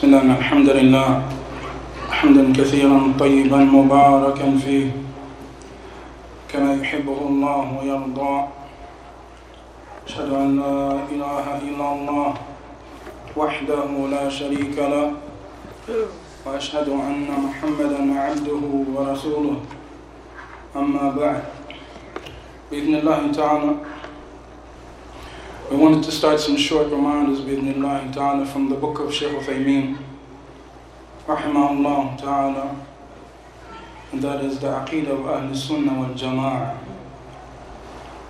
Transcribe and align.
بسم 0.00 0.16
الله 0.16 0.38
الحمد 0.40 0.68
لله. 0.80 1.08
حمدا 2.08 2.44
كثيرا 2.56 3.12
طيبا 3.20 3.56
مباركا 3.56 4.48
فيه. 4.64 4.96
كما 6.48 6.72
يحبه 6.80 7.18
الله 7.28 7.64
ويرضى. 7.76 8.36
أشهد 10.08 10.30
أن 10.32 10.56
لا 10.56 11.04
إله 11.12 11.44
إلا 11.68 11.86
الله 11.92 12.32
وحده 13.36 13.90
لا 14.08 14.24
شريك 14.28 14.72
له. 14.78 15.12
وأشهد 16.48 16.88
أن 16.88 17.28
محمدا 17.28 18.00
عبده 18.24 18.64
ورسوله. 18.96 19.56
أما 20.76 21.04
بعد 21.12 21.44
بإذن 22.72 22.94
الله 23.04 23.20
تعالى 23.36 23.72
We 25.71 25.77
wanted 25.77 26.03
to 26.03 26.11
start 26.11 26.39
some 26.39 26.57
short 26.57 26.91
reminders 26.91 27.41
بإذن 27.41 27.75
الله 27.75 28.13
تعالى 28.13 28.47
from 28.47 28.69
the 28.69 28.75
book 28.75 28.99
of 28.99 29.11
Shaykh 29.13 29.31
Uthaymeen 29.31 29.97
رحمه 31.27 31.69
الله 31.79 32.17
تعالى 32.21 32.75
and 34.11 34.21
that 34.21 34.45
is 34.45 34.59
the 34.59 34.67
Aqidah 34.67 35.09
of 35.09 35.25
Ahl 35.25 35.55
Sunnah 35.55 35.93
wal 35.99 36.13
Jama'ah 36.13 36.77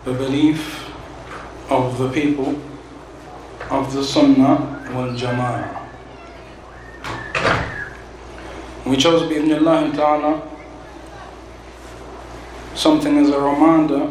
the 0.05 0.13
belief 0.13 0.89
of 1.69 1.97
the 1.97 2.09
people 2.09 2.55
of 3.69 3.93
the 3.93 4.03
Sunnah 4.03 4.89
wal 4.93 5.11
Jama'ah 5.13 5.81
we 8.85 8.95
chose 8.95 9.23
بإذن 9.23 9.59
الله 9.59 9.91
تعالى 9.95 10.41
something 12.75 13.17
as 13.17 13.29
a 13.29 13.39
reminder 13.39 14.09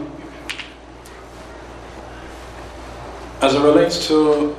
as 3.48 3.54
it 3.54 3.60
relates 3.60 4.06
to 4.08 4.54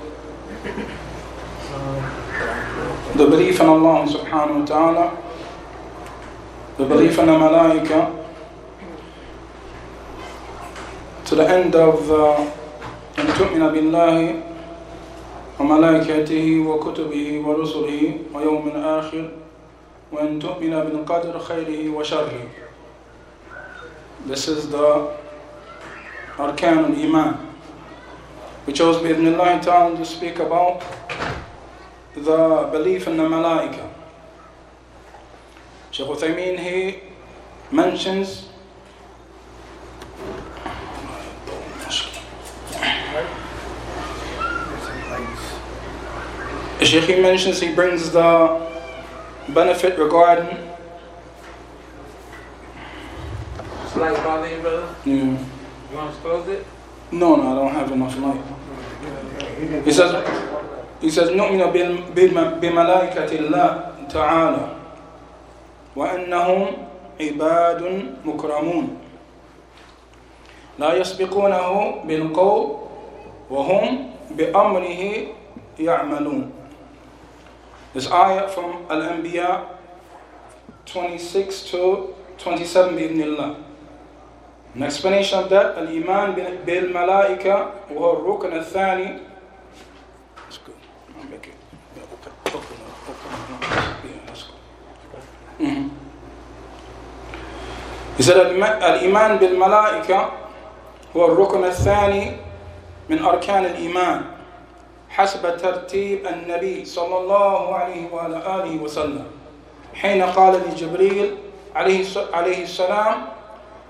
the 3.16 3.26
belief 3.28 3.60
in 3.60 3.66
Allah 3.68 4.06
subhanahu 4.08 4.60
wa 4.62 4.66
ta'ala, 4.66 5.18
the 6.78 6.86
belief 6.86 7.18
in 7.20 7.26
the 7.28 7.32
malaika, 7.34 8.12
to 11.26 11.36
the 11.36 11.48
end 11.48 11.76
of 11.76 12.08
the 12.08 12.52
أن 13.20 13.28
تؤمن 13.40 13.64
بالله 13.72 14.42
وملائكته 15.60 16.48
وكتبه 16.68 17.28
ورسله 17.48 18.18
ويوم 18.34 18.68
الآخر 18.76 19.32
وأن 20.12 20.40
تؤمن 20.40 20.70
بالقدر 20.84 21.40
خيره 21.40 21.96
وشره 21.96 22.44
This 24.28 24.48
is 24.48 24.70
the 24.70 25.08
Arkan 26.38 26.92
al-Iman. 26.92 27.49
We 28.67 28.73
chose 28.73 28.97
Bidnillah 28.99 29.63
ta'ala 29.63 29.97
to 29.97 30.05
speak 30.05 30.39
about 30.39 30.83
the 32.15 32.69
belief 32.73 33.07
in 33.07 33.17
the 33.17 33.25
Malaika. 33.25 33.89
Shaykh 35.91 36.07
Uthaymeen, 36.07 36.59
he 36.59 37.01
mentions 37.75 38.47
Shaykh 46.83 47.05
he 47.05 47.21
mentions 47.21 47.61
he 47.61 47.75
brings 47.75 48.11
the 48.11 48.67
benefit 49.51 49.99
regarding 49.99 50.57
Slight 53.93 54.17
volume, 54.19 54.63
brother. 54.63 54.95
yeah. 55.05 55.15
You 55.91 55.97
want 55.97 56.15
to 56.15 56.21
close 56.21 56.49
it? 56.49 56.65
No, 57.13 57.35
no, 57.37 57.51
I 57.51 57.55
don't 57.57 57.73
have 57.75 57.91
enough 57.91 58.17
light. 58.19 58.41
He 59.85 59.93
says, 59.93 60.13
he 61.01 61.11
says, 61.11 61.31
نؤمن 61.31 61.69
بملائكة 62.61 63.31
الله 63.33 63.71
تعالى 64.09 64.65
وأنهم 65.97 66.67
عباد 67.21 67.83
مكرمون 68.25 68.87
لا 70.79 70.95
يسبقونه 70.95 71.95
بالقول 72.09 72.77
وهم 73.51 74.11
بأمره 74.31 75.03
يعملون 75.79 76.53
This 77.93 78.07
ayah 78.07 78.47
from 78.49 78.87
Al-Anbiya 78.89 79.67
26 80.87 81.71
to 81.75 82.15
27 82.39 82.97
بإذن 82.97 83.21
الله 83.23 83.51
An 84.77 84.85
explanation 84.85 85.41
of 85.43 85.51
that, 85.51 85.77
الإيمان 85.79 86.33
بالملائكة 86.67 87.71
وهو 87.91 88.13
الركن 88.13 88.53
الثاني 88.57 89.30
Said 98.21 98.37
الإيمان- 98.37 99.39
بالملائكة 99.41 100.31
هو 101.17 101.25
الركن 101.27 101.65
الثاني 101.65 102.37
من 103.09 103.25
أركان 103.25 103.65
الإيمان 103.65 104.25
حسب 105.09 105.57
ترتيب 105.57 106.27
النبي 106.27 106.85
صلى 106.85 107.19
الله 107.19 107.75
عليه 107.75 108.13
وعلى 108.13 108.37
آله 108.37 108.83
وسلم 108.83 109.25
حين 109.95 110.23
قال 110.23 110.61
لجبريل 110.69 111.37
عليه 111.75 112.05
عليه 112.33 112.63
السلام 112.63 113.29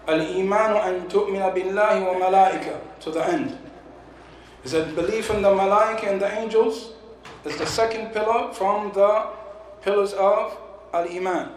الإيمان 0.08 0.76
أن 0.76 1.08
تؤمن 1.08 1.42
بالله 1.54 2.08
وملائكة 2.10 2.74
to 3.04 3.10
the 3.10 3.20
end. 3.28 3.58
He 4.62 4.68
said 4.68 4.94
belief 4.94 5.30
in 5.30 5.42
the 5.42 5.50
malaika 5.50 6.06
and 6.10 6.20
the 6.20 6.30
angels 6.38 6.92
is 7.44 7.56
the 7.58 7.66
second 7.66 8.12
pillar 8.12 8.52
from 8.52 8.92
the 8.94 9.24
pillars 9.82 10.12
of 10.14 10.56
Al-Iman. 10.94 11.48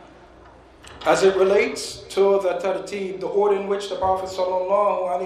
As 1.05 1.21
it 1.23 1.35
relates 1.35 1.97
to 2.15 2.39
the 2.39 2.53
tartib, 2.63 3.19
the 3.19 3.27
order 3.27 3.57
in 3.57 3.67
which 3.67 3.89
the 3.89 3.97
Prophet 3.97 4.29
wasallam 4.29 5.19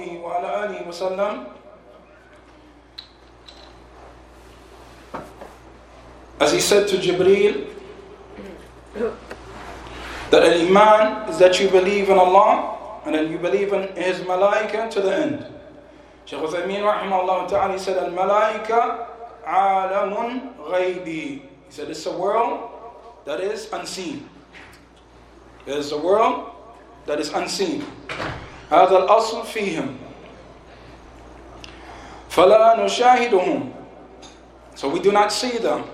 as 6.39 6.51
he 6.51 6.59
said 6.59 6.87
to 6.87 6.97
Jibreel 6.97 7.67
that 10.31 10.43
an 10.43 10.67
iman 10.67 11.29
is 11.29 11.37
that 11.37 11.59
you 11.59 11.69
believe 11.69 12.09
in 12.09 12.17
Allah 12.17 13.01
and 13.05 13.13
then 13.13 13.31
you 13.31 13.37
believe 13.37 13.71
in 13.71 13.95
His 13.95 14.17
malaika 14.21 14.89
to 14.89 15.01
the 15.01 15.15
end. 15.15 15.45
Shaykh 16.25 16.41
Uthaymeen 16.41 16.81
rahimahullah 16.81 17.47
ta'ala 17.47 17.73
he 17.73 17.79
said 17.79 17.97
al-malaika 17.97 19.07
alamun 19.45 20.57
ghaybi. 20.57 21.05
He 21.05 21.41
said 21.69 21.89
it's 21.89 22.05
a 22.05 22.17
world 22.17 22.69
that 23.25 23.39
is 23.39 23.69
unseen. 23.71 24.27
It 25.66 25.76
is 25.78 25.92
a 25.92 25.98
world 25.98 26.50
that 27.06 27.20
is 27.20 27.32
unseen. 27.32 27.84
هذا 28.70 28.98
الأصل 29.04 29.44
فيهم 29.46 29.96
فلا 32.30 32.76
نشاهدهم 32.76 33.72
So 34.74 34.88
we 34.88 34.98
do 35.00 35.12
not 35.12 35.30
see 35.32 35.58
them. 35.58 35.84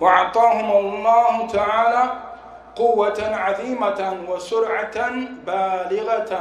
وأعطاهم 0.00 0.70
الله 0.70 1.46
تعالى 1.48 2.04
قوة 2.76 3.18
عظيمة 3.20 4.00
وسرعة 4.28 4.98
بالغة 5.46 6.32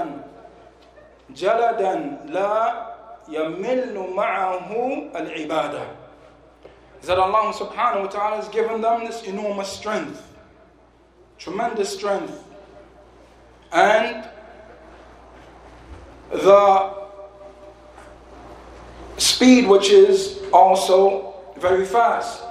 جلدا 1.30 2.18
لا 2.26 2.86
يمل 3.30 4.10
معه 4.16 4.70
العبادة. 5.16 5.82
Is 7.02 7.08
that 7.08 7.20
Allah 7.20 7.54
subhanahu 7.54 8.02
wa 8.02 8.08
ta'ala 8.08 8.36
has 8.38 8.50
given 8.50 8.82
them 8.82 9.06
this 9.06 9.24
enormous 9.24 9.70
strength, 9.70 10.22
tremendous 11.40 11.94
strength, 11.94 12.44
and 13.72 14.28
the 16.32 17.06
speed 19.18 19.68
which 19.68 19.90
is 19.90 20.40
also 20.52 21.34
very 21.58 21.86
fast. 21.86 22.44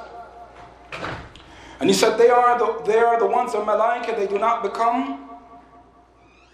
And 1.80 1.90
he 1.90 1.94
said 1.94 2.16
they 2.16 2.30
are 2.30 2.58
the 2.58 2.82
they 2.84 2.98
are 2.98 3.18
the 3.18 3.26
ones 3.26 3.54
of 3.54 3.64
malaika, 3.64 4.16
they 4.16 4.26
do 4.26 4.38
not 4.38 4.62
become 4.62 5.30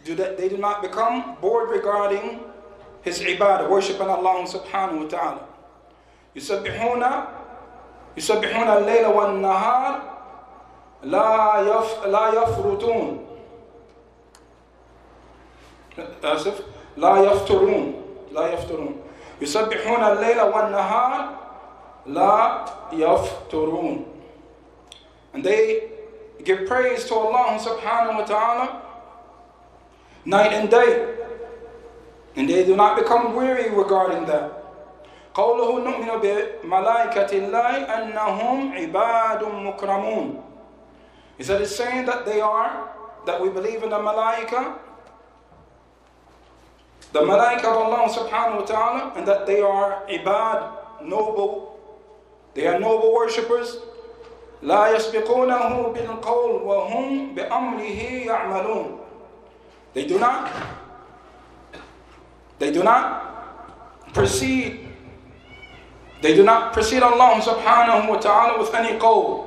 do 0.04 0.14
that 0.14 0.38
they 0.38 0.48
do 0.48 0.56
not 0.56 0.82
become 0.82 1.36
bored 1.40 1.70
regarding 1.70 2.40
his 3.02 3.20
ibadah, 3.20 3.68
worshiping 3.68 4.08
Allah 4.08 4.44
subhanahu 4.46 5.04
wa 5.04 5.08
ta'ala. 5.08 5.46
يسبحون 6.36 7.02
يسبحون 8.16 8.68
الليل 8.68 9.06
والنهار 9.06 10.00
لا 11.03 11.59
يف 11.61 12.05
لا 12.05 12.25
يفرطون. 12.43 13.25
آسف. 16.23 16.61
لا 16.97 17.17
يفترون 17.17 18.01
لا 18.31 18.47
يفترون 18.53 19.01
يسبحون 19.41 20.03
الليل 20.03 20.41
والنهار. 20.41 21.29
لا 22.05 22.65
يفترون 22.91 24.05
and 25.33 25.43
they 25.43 25.91
give 26.43 26.65
praise 26.67 27.03
to 27.05 27.15
Allah 27.15 27.59
subhanahu 27.59 28.19
wa 28.19 28.25
ta'ala 28.25 28.81
night 30.25 30.53
and 30.53 30.69
day. 30.69 31.11
And 32.35 32.49
they 32.49 32.65
do 32.65 32.75
not 32.75 32.95
become 32.97 33.35
weary 33.35 33.69
regarding 33.69 34.25
that. 34.25 34.51
قوله 35.35 35.79
نؤمن 35.83 36.11
بملائكة 36.23 37.31
الله 37.31 37.71
أنهم 37.83 38.73
عباد 38.73 39.43
مكرمون. 39.43 40.44
He 41.38 41.44
said 41.44 41.60
it's 41.62 41.74
saying 41.74 42.06
that 42.06 42.26
they 42.26 42.40
are, 42.40 42.90
that 43.26 43.40
we 43.40 43.48
believe 43.48 43.82
in 43.82 43.90
the 43.90 43.98
malaika, 43.98 44.76
the 47.12 47.20
malaika 47.20 47.64
of 47.64 47.76
Allah 47.76 48.08
subhanahu 48.08 48.60
wa 48.60 48.66
ta'ala, 48.66 49.12
and 49.16 49.26
that 49.26 49.46
they 49.46 49.60
are 49.60 50.04
ibad, 50.08 51.02
noble, 51.02 51.80
they 52.54 52.66
are 52.66 52.78
noble 52.78 53.14
worshippers. 53.14 53.78
لا 54.62 54.92
يسبقونه 54.96 55.92
بالقول 55.96 56.62
وهم 56.62 57.34
بأمره 57.34 58.00
يعملون 58.28 58.98
They 59.94 60.04
do 60.06 60.18
not, 60.20 60.52
they 62.58 62.70
do 62.70 62.84
not 62.84 64.12
proceed, 64.12 64.86
they 66.22 66.34
do 66.36 66.44
not 66.44 66.72
precede 66.72 67.02
Allah 67.02 67.40
subhanahu 67.42 68.08
wa 68.08 68.16
ta'ala 68.18 68.58
with 68.60 68.72
any 68.74 68.98
qawl. 69.00 69.43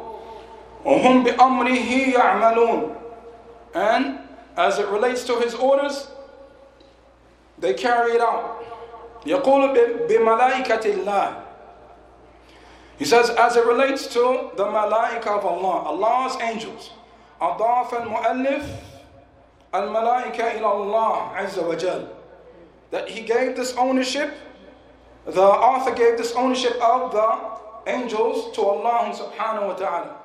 وهم 0.86 1.24
بأمره 1.24 2.14
يعملون 2.14 2.96
And 3.74 4.20
as 4.58 4.78
it 4.80 4.88
relates 4.88 5.24
to 5.26 5.40
his 5.40 5.56
orders, 5.56 6.08
they 7.58 7.74
carry 7.74 8.12
it 8.14 8.22
out. 8.22 8.64
يقول 9.26 9.74
بملائكة 10.08 10.86
الله 10.94 11.44
He 13.00 13.06
says, 13.06 13.32
as 13.32 13.56
it 13.56 13.66
relates 13.66 14.06
to 14.14 14.52
the 14.56 14.66
malaika 14.66 15.28
of 15.28 15.46
Allah, 15.46 15.84
Allah's 15.88 16.40
angels, 16.42 16.92
أضاف 17.42 17.94
المؤلف 17.94 18.66
الملائكة 19.74 20.52
إلى 20.52 20.72
الله 20.72 21.32
عز 21.36 21.60
وجل 21.60 22.08
that 22.92 23.10
he 23.10 23.22
gave 23.22 23.56
this 23.56 23.74
ownership, 23.76 24.32
the 25.26 25.42
author 25.42 25.96
gave 25.96 26.16
this 26.16 26.32
ownership 26.34 26.80
of 26.80 27.12
the 27.12 27.92
angels 27.92 28.56
to 28.56 28.62
Allah 28.62 29.12
subhanahu 29.12 29.68
wa 29.70 29.74
ta'ala. 29.74 30.16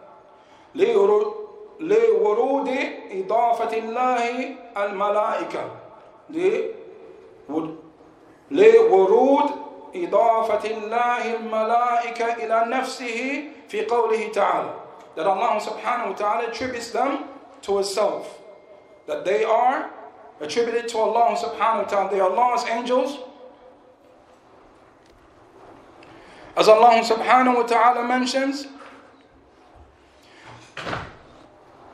لورود 0.75 2.69
إضافة 3.11 3.77
الله 3.77 4.55
الملائكة 4.77 5.63
لورود 8.51 9.51
إضافة 9.95 10.69
الله 10.69 11.35
الملائكة 11.35 12.33
إلى 12.33 12.65
نفسه 12.67 13.43
في 13.67 13.85
قوله 13.85 14.27
تعالى 14.31 14.73
that 15.15 15.27
Allah 15.27 15.61
subhanahu 15.61 16.09
wa 16.09 16.15
ta'ala 16.17 16.47
attributes 16.49 16.89
them 16.89 17.25
to 17.61 17.75
himself 17.77 18.41
that 19.05 19.23
they 19.25 19.43
are 19.43 19.91
attributed 20.41 20.87
to 20.89 20.97
Allah 20.97 21.37
subhanahu 21.37 21.83
wa 21.85 21.89
ta'ala 21.89 22.09
they 22.09 22.19
are 22.19 22.31
Allah's 22.31 22.65
angels 22.65 23.19
as 26.57 26.67
Allah 26.67 27.01
subhanahu 27.05 27.55
wa 27.61 27.63
ta'ala 27.69 28.07
mentions 28.07 28.65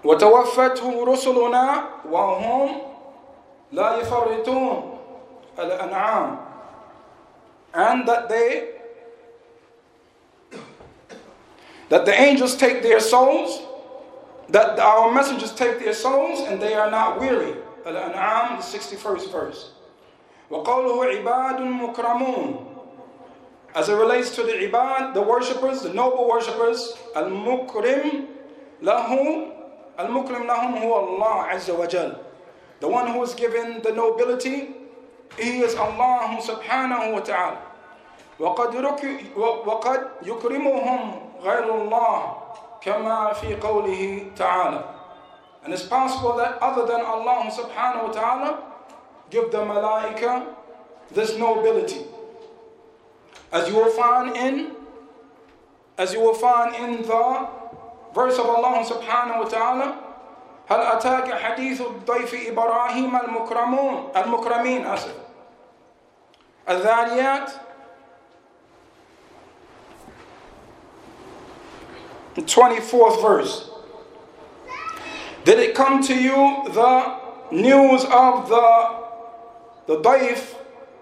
وتوفته 0.05 1.05
رسلنا 1.05 1.85
وهم 2.11 2.81
لا 3.73 3.97
يفرطون 3.97 4.99
الأنعام 5.59 6.39
and 7.75 8.07
that 8.07 8.29
they 8.29 8.69
that 11.89 12.05
the 12.05 12.15
angels 12.15 12.55
take 12.57 12.83
their 12.83 13.01
souls 13.01 13.63
that 14.49 14.79
our 14.79 15.11
messengers 15.13 15.53
take 15.53 15.79
their 15.81 15.95
souls 15.95 16.41
and 16.41 16.61
they 16.61 16.75
are 16.75 16.91
not 16.91 17.19
weary 17.19 17.55
Al-An'am, 17.87 18.57
the 18.59 18.63
61st 18.63 19.33
verse 19.33 19.71
وقوله 20.51 21.05
عباد 21.05 21.61
مكرمون 21.61 22.75
as 23.75 23.89
it 23.89 23.95
relates 23.95 24.31
to 24.37 24.45
the 24.45 24.53
ibad, 24.53 25.15
the 25.15 25.21
worshippers, 25.21 25.83
the 25.83 25.93
noble 25.93 26.29
worshippers, 26.29 26.93
al-mukrim 27.17 28.27
lahu 28.81 29.51
Al-Mukrim 29.99 30.47
lahum 30.47 30.75
huwa 30.81 30.99
Allah 30.99 31.55
Azza 31.55 31.75
wa 31.79 31.87
Jal. 31.87 32.19
The 32.81 32.89
one 32.89 33.07
who 33.13 33.23
is 33.23 33.35
given 33.35 33.81
the 33.83 33.93
nobility, 33.93 34.75
he 35.39 35.61
is 35.61 35.75
Allah 35.77 36.39
subhanahu 36.43 37.13
wa 37.13 37.21
ta'ala. 37.21 37.59
وقد, 38.39 38.75
وقد 39.37 40.01
يكرمهم 40.23 41.01
غير 41.43 41.65
الله 41.75 42.37
كما 42.83 43.33
في 43.35 43.55
قوله 43.61 44.31
تعالى. 44.37 44.83
And 45.65 45.73
it's 45.73 45.85
possible 45.85 46.37
that 46.37 46.59
other 46.61 46.85
than 46.87 47.01
Allah 47.01 47.49
subhanahu 47.51 48.09
wa 48.09 48.13
ta'ala 48.13 48.59
give 49.31 49.51
the 49.51 49.59
malaika 49.59 50.47
this 51.13 51.39
nobility. 51.39 52.05
As 53.53 53.69
you 53.69 53.77
will 53.77 53.91
find 53.91 54.37
in 54.37 54.73
as 55.97 56.13
you 56.13 56.21
will 56.21 56.35
find 56.35 56.75
in 56.75 57.03
the 57.03 57.49
verse 58.15 58.39
of 58.39 58.47
Allah 58.47 58.85
subhanahu 58.85 59.45
wa 59.45 59.49
ta'ala 59.49 59.89
هل 60.65 60.81
أتاك 60.81 61.29
حديث 61.35 61.81
الضيف 61.81 62.49
إبراهيم 62.49 63.17
المكرمون 63.17 64.09
المكرمين 64.17 64.87
أسف 64.87 65.15
الذاريات 66.69 67.51
24th 72.37 73.23
verse 73.23 73.71
Did 75.45 75.59
it 75.59 75.75
come 75.75 76.03
to 76.03 76.15
you 76.15 76.65
the 76.73 77.21
news 77.53 78.05
of 78.09 78.49
the 78.49 79.05
the 79.87 80.01
daif, 80.01 80.57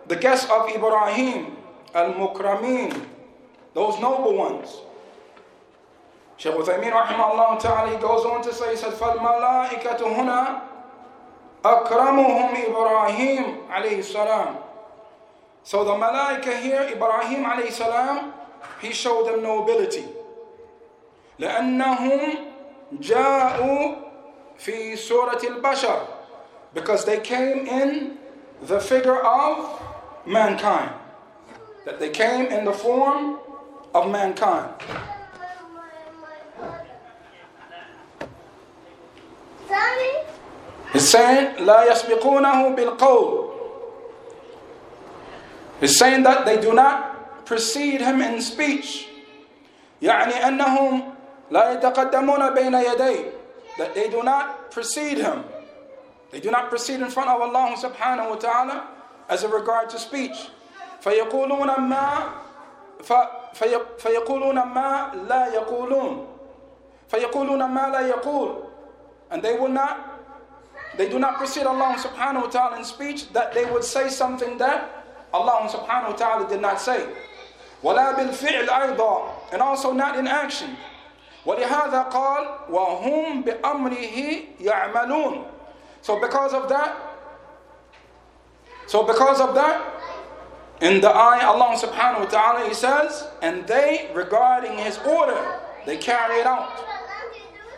the 0.08 0.16
guests 0.16 0.50
of 0.50 0.68
Ibrahim 0.74 1.56
al-Mukramin, 1.94 3.06
those 3.74 4.00
noble 4.00 4.34
ones? 4.34 4.76
Shaykh 6.37 6.53
Uthaymeen 6.53 6.91
rahimahullah 6.93 7.59
ta'ala, 7.59 7.89
he 7.89 7.97
goes 7.97 8.23
on 8.25 8.43
to 8.43 8.53
say, 8.53 8.71
he 8.71 8.77
said, 8.77 8.93
فَالْمَلَائِكَةُ 8.93 9.97
هُنَا 9.97 10.61
أَكْرَمُهُمْ 11.65 12.53
إِبْرَاهِيم 12.65 13.67
alayhi 13.69 14.03
salam. 14.03 14.57
So 15.63 15.83
the 15.83 15.91
malaika 15.93 16.61
here, 16.61 16.87
Ibrahim 16.93 17.43
alayhi 17.43 17.71
salam, 17.71 18.33
he 18.81 18.91
showed 18.93 19.27
them 19.27 19.41
nobility. 19.41 20.05
لأنهم 21.39 22.35
جاءوا 22.93 23.95
في 24.57 24.95
سورة 24.95 25.41
البشر 25.43 26.07
because 26.73 27.05
they 27.05 27.19
came 27.19 27.65
in 27.67 28.17
the 28.63 28.79
figure 28.79 29.19
of 29.21 29.81
mankind 30.25 30.91
that 31.85 31.99
they 31.99 32.09
came 32.09 32.45
in 32.47 32.65
the 32.65 32.73
form 32.73 33.37
of 33.93 34.09
mankind 34.09 34.69
He's 41.06 41.08
saying, 41.08 41.56
لا 41.64 41.84
يسبقونه 41.90 42.76
بالقول. 42.76 43.50
He's 45.80 45.98
saying 45.98 46.22
that 46.22 46.44
they 46.44 46.60
do 46.60 46.72
not 46.72 47.44
precede 47.44 48.00
him 48.00 48.20
in 48.22 48.40
speech. 48.40 49.08
يعني 50.02 50.32
أنهم 50.32 51.14
لا 51.50 51.72
يتقدمون 51.72 52.54
بين 52.54 52.74
يديه. 52.74 53.32
That 53.78 53.94
they 53.94 54.08
do 54.08 54.22
not 54.22 54.70
precede 54.70 55.18
him. 55.18 55.44
They 56.30 56.40
do 56.40 56.50
not 56.50 56.70
proceed 56.70 57.00
in 57.00 57.10
front 57.10 57.28
of 57.28 57.40
Allah 57.40 57.76
subhanahu 57.76 58.30
wa 58.30 58.36
ta'ala 58.36 58.88
as 59.28 59.44
a 59.44 59.48
regard 59.48 59.90
to 59.90 59.98
speech. 59.98 60.50
فيقولون 61.02 61.80
ما 61.80 62.32
فيقولون 63.98 64.54
ما 64.62 65.10
لا 65.28 65.46
يقولون 65.54 66.26
فيقولون 67.08 67.64
ما 67.64 67.88
لا 67.92 68.00
يقول 68.00 68.64
and 69.30 69.42
they 69.42 69.58
will 69.58 69.68
not 69.68 70.15
they 70.96 71.08
do 71.08 71.18
not 71.18 71.36
precede 71.36 71.66
Allah 71.66 71.96
subhanahu 71.98 72.42
wa 72.42 72.50
ta'ala 72.50 72.78
in 72.78 72.84
speech 72.84 73.32
that 73.32 73.54
they 73.54 73.64
would 73.64 73.84
say 73.84 74.08
something 74.08 74.58
that 74.58 75.04
Allah 75.32 75.68
subhanahu 75.68 76.10
wa 76.10 76.16
ta'ala 76.16 76.48
did 76.48 76.60
not 76.60 76.80
say. 76.80 77.06
ولا 77.82 78.14
بالفعل 78.14 78.68
أيضا 78.68 79.52
and 79.52 79.62
also 79.62 79.92
not 79.92 80.18
in 80.18 80.26
action. 80.26 80.76
ولهذا 81.46 82.10
قال 82.12 82.70
وهم 82.70 83.44
بأمره 83.44 84.58
يعملون. 84.60 85.44
So 86.02 86.20
because 86.20 86.52
of 86.52 86.68
that, 86.68 86.96
so 88.86 89.02
because 89.04 89.40
of 89.40 89.54
that, 89.54 89.80
in 90.80 91.00
the 91.00 91.08
ayah 91.08 91.46
Allah 91.46 91.78
subhanahu 91.78 92.20
wa 92.20 92.26
ta'ala 92.26 92.68
he 92.68 92.74
says, 92.74 93.26
and 93.40 93.66
they 93.66 94.10
regarding 94.14 94.76
his 94.76 94.98
order, 94.98 95.60
they 95.86 95.96
carry 95.96 96.40
it 96.40 96.46
out. 96.46 96.84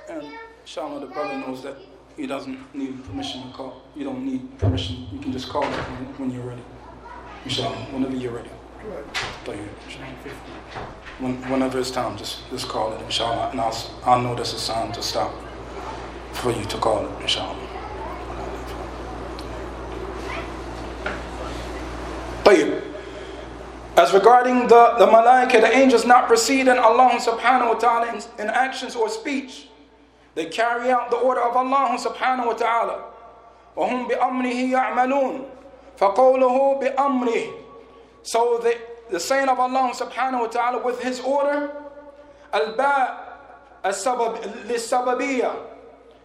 And 0.08 0.32
inshallah 0.62 1.00
the 1.00 1.06
brother 1.06 1.36
knows 1.38 1.62
that 1.62 1.76
he 2.17 2.27
doesn't 2.27 2.75
need 2.75 3.03
permission 3.05 3.43
to 3.43 3.49
call. 3.53 3.81
You 3.95 4.03
don't 4.03 4.25
need 4.25 4.57
permission. 4.59 5.07
You 5.11 5.19
can 5.19 5.31
just 5.31 5.49
call 5.49 5.63
it 5.63 5.75
when 6.19 6.31
you're 6.31 6.43
ready. 6.43 6.61
Inshallah, 7.45 7.75
whenever 7.91 8.15
you're 8.15 8.33
ready. 8.33 8.49
When, 11.19 11.35
whenever 11.49 11.79
it's 11.79 11.91
time, 11.91 12.17
just 12.17 12.49
just 12.49 12.67
call 12.67 12.93
it, 12.93 13.01
inshallah, 13.01 13.49
and 13.51 13.59
I'll, 13.59 13.75
I'll 14.05 14.21
know 14.21 14.35
that's 14.35 14.53
a 14.53 14.59
sign 14.59 14.91
to 14.93 15.01
stop 15.01 15.33
for 16.31 16.51
you 16.51 16.63
to 16.65 16.77
call 16.77 17.05
it, 17.05 17.21
inshallah. 17.21 17.57
As 22.49 22.83
As 24.09 24.13
regarding 24.13 24.67
the, 24.67 24.95
the 24.97 25.05
malaika, 25.05 25.61
the 25.61 25.71
angels 25.71 26.05
not 26.05 26.27
preceding 26.27 26.77
Allah 26.79 27.19
subhanahu 27.19 27.67
wa 27.67 27.73
ta'ala 27.75 28.15
in, 28.15 28.21
in 28.39 28.49
actions 28.49 28.95
or 28.95 29.09
speech, 29.09 29.68
they 30.34 30.46
carry 30.46 30.90
out 30.90 31.10
the 31.10 31.16
order 31.16 31.40
of 31.40 31.56
Allah 31.56 31.96
subhanahu 31.98 32.46
wa 32.46 32.52
ta'ala. 32.54 33.04
وهم 33.76 34.08
بأمره 34.08 34.70
يعملون 34.72 35.46
فقوله 35.98 36.74
بأمره 36.80 37.52
So 38.22 38.58
the, 38.58 38.76
the 39.10 39.20
saying 39.20 39.48
of 39.48 39.58
Allah 39.60 39.92
subhanahu 39.94 40.40
wa 40.40 40.46
ta'ala 40.46 40.84
with 40.84 41.02
his 41.02 41.20
order 41.20 41.70
الباء 42.54 43.38
السبب 43.84 44.38
للسببية 44.66 45.52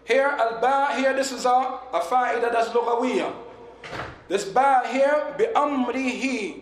Here 0.05 0.29
الباء 0.29 0.95
here 0.97 1.13
this 1.13 1.31
is 1.31 1.45
a, 1.45 1.79
a 1.93 2.01
فائدة 2.01 2.51
that's 2.51 2.69
لغوية 2.69 3.33
This 4.27 4.45
ba 4.45 4.83
here 4.87 5.35
بأمره 5.37 6.61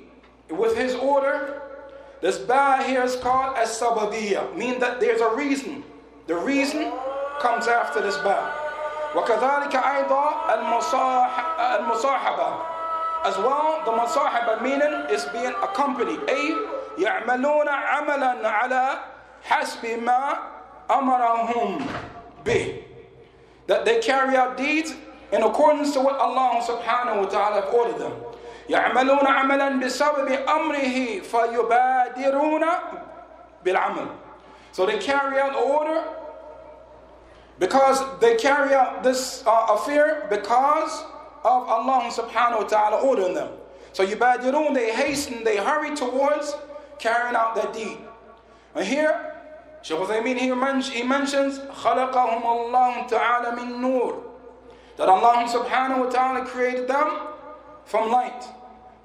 with 0.49 0.77
his 0.77 0.95
order 0.95 1.61
this 2.21 2.37
ba 2.39 2.81
here 2.83 3.03
is 3.03 3.15
called 3.17 3.57
as 3.57 3.69
sababiyya 3.79 4.55
meaning 4.55 4.79
that 4.79 4.99
there's 4.99 5.21
a 5.21 5.35
reason 5.35 5.83
the 6.27 6.35
reason 6.35 6.91
comes 7.41 7.67
after 7.67 8.01
this 8.01 8.17
ba 8.17 8.51
وكذلك 9.15 9.75
أيضا 9.75 10.25
المصاحبة 11.79 12.53
as 13.25 13.37
well 13.37 13.81
the 13.85 13.91
مصاحبة 13.91 14.61
meaning 14.61 14.93
is 15.09 15.25
being 15.33 15.53
accompanied 15.63 16.19
أي 16.29 16.55
يعملون 16.97 17.67
عملا 17.69 18.49
على 18.49 18.89
حسب 19.43 19.85
ما 20.03 20.37
أمرهم 20.91 21.85
به 22.45 22.83
that 23.67 23.85
they 23.85 23.99
carry 23.99 24.35
out 24.35 24.55
deeds 24.57 24.93
in 25.31 25.43
accordance 25.43 25.93
to 25.93 25.99
what 25.99 26.15
Allah 26.17 26.61
subhanahu 26.63 27.19
wa 27.23 27.25
ta'ala 27.27 27.61
have 27.61 27.73
ordered 27.73 27.99
them 27.99 28.13
يعملون 28.69 29.27
عملا 29.27 29.69
بسبب 29.79 30.27
أمره 30.49 31.19
فيبادرون 31.21 32.65
بالعمل 33.65 34.07
so 34.71 34.85
they 34.85 34.97
carry 34.99 35.39
out 35.39 35.55
order 35.55 36.03
because 37.59 38.01
they 38.19 38.35
carry 38.35 38.73
out 38.73 39.03
this 39.03 39.43
uh, 39.45 39.67
affair 39.69 40.27
because 40.29 41.03
of 41.43 41.67
Allah 41.67 42.09
subhanahu 42.11 42.63
wa 42.63 42.67
ta'ala 42.67 42.97
ordering 43.01 43.33
them. 43.33 43.49
So 43.93 44.05
yubadirun, 44.05 44.73
they 44.73 44.91
hasten, 44.93 45.43
they 45.43 45.57
hurry 45.57 45.95
towards 45.95 46.55
carrying 46.99 47.35
out 47.35 47.55
that 47.55 47.73
deed. 47.73 47.97
And 48.75 48.85
here, 48.85 49.33
Shaykh 49.81 49.99
Uthaymeen 49.99 50.37
here 50.37 50.55
he 50.91 51.03
mentions 51.03 51.59
خلقهم 51.59 52.43
الله 52.43 53.07
تعالى 53.09 53.55
من 53.57 53.81
نور 53.81 54.23
that 54.97 55.07
Allah 55.07 55.45
subhanahu 55.47 56.05
wa 56.05 56.09
ta'ala 56.09 56.45
created 56.45 56.87
them 56.87 57.07
from 57.85 58.11
light. 58.11 58.43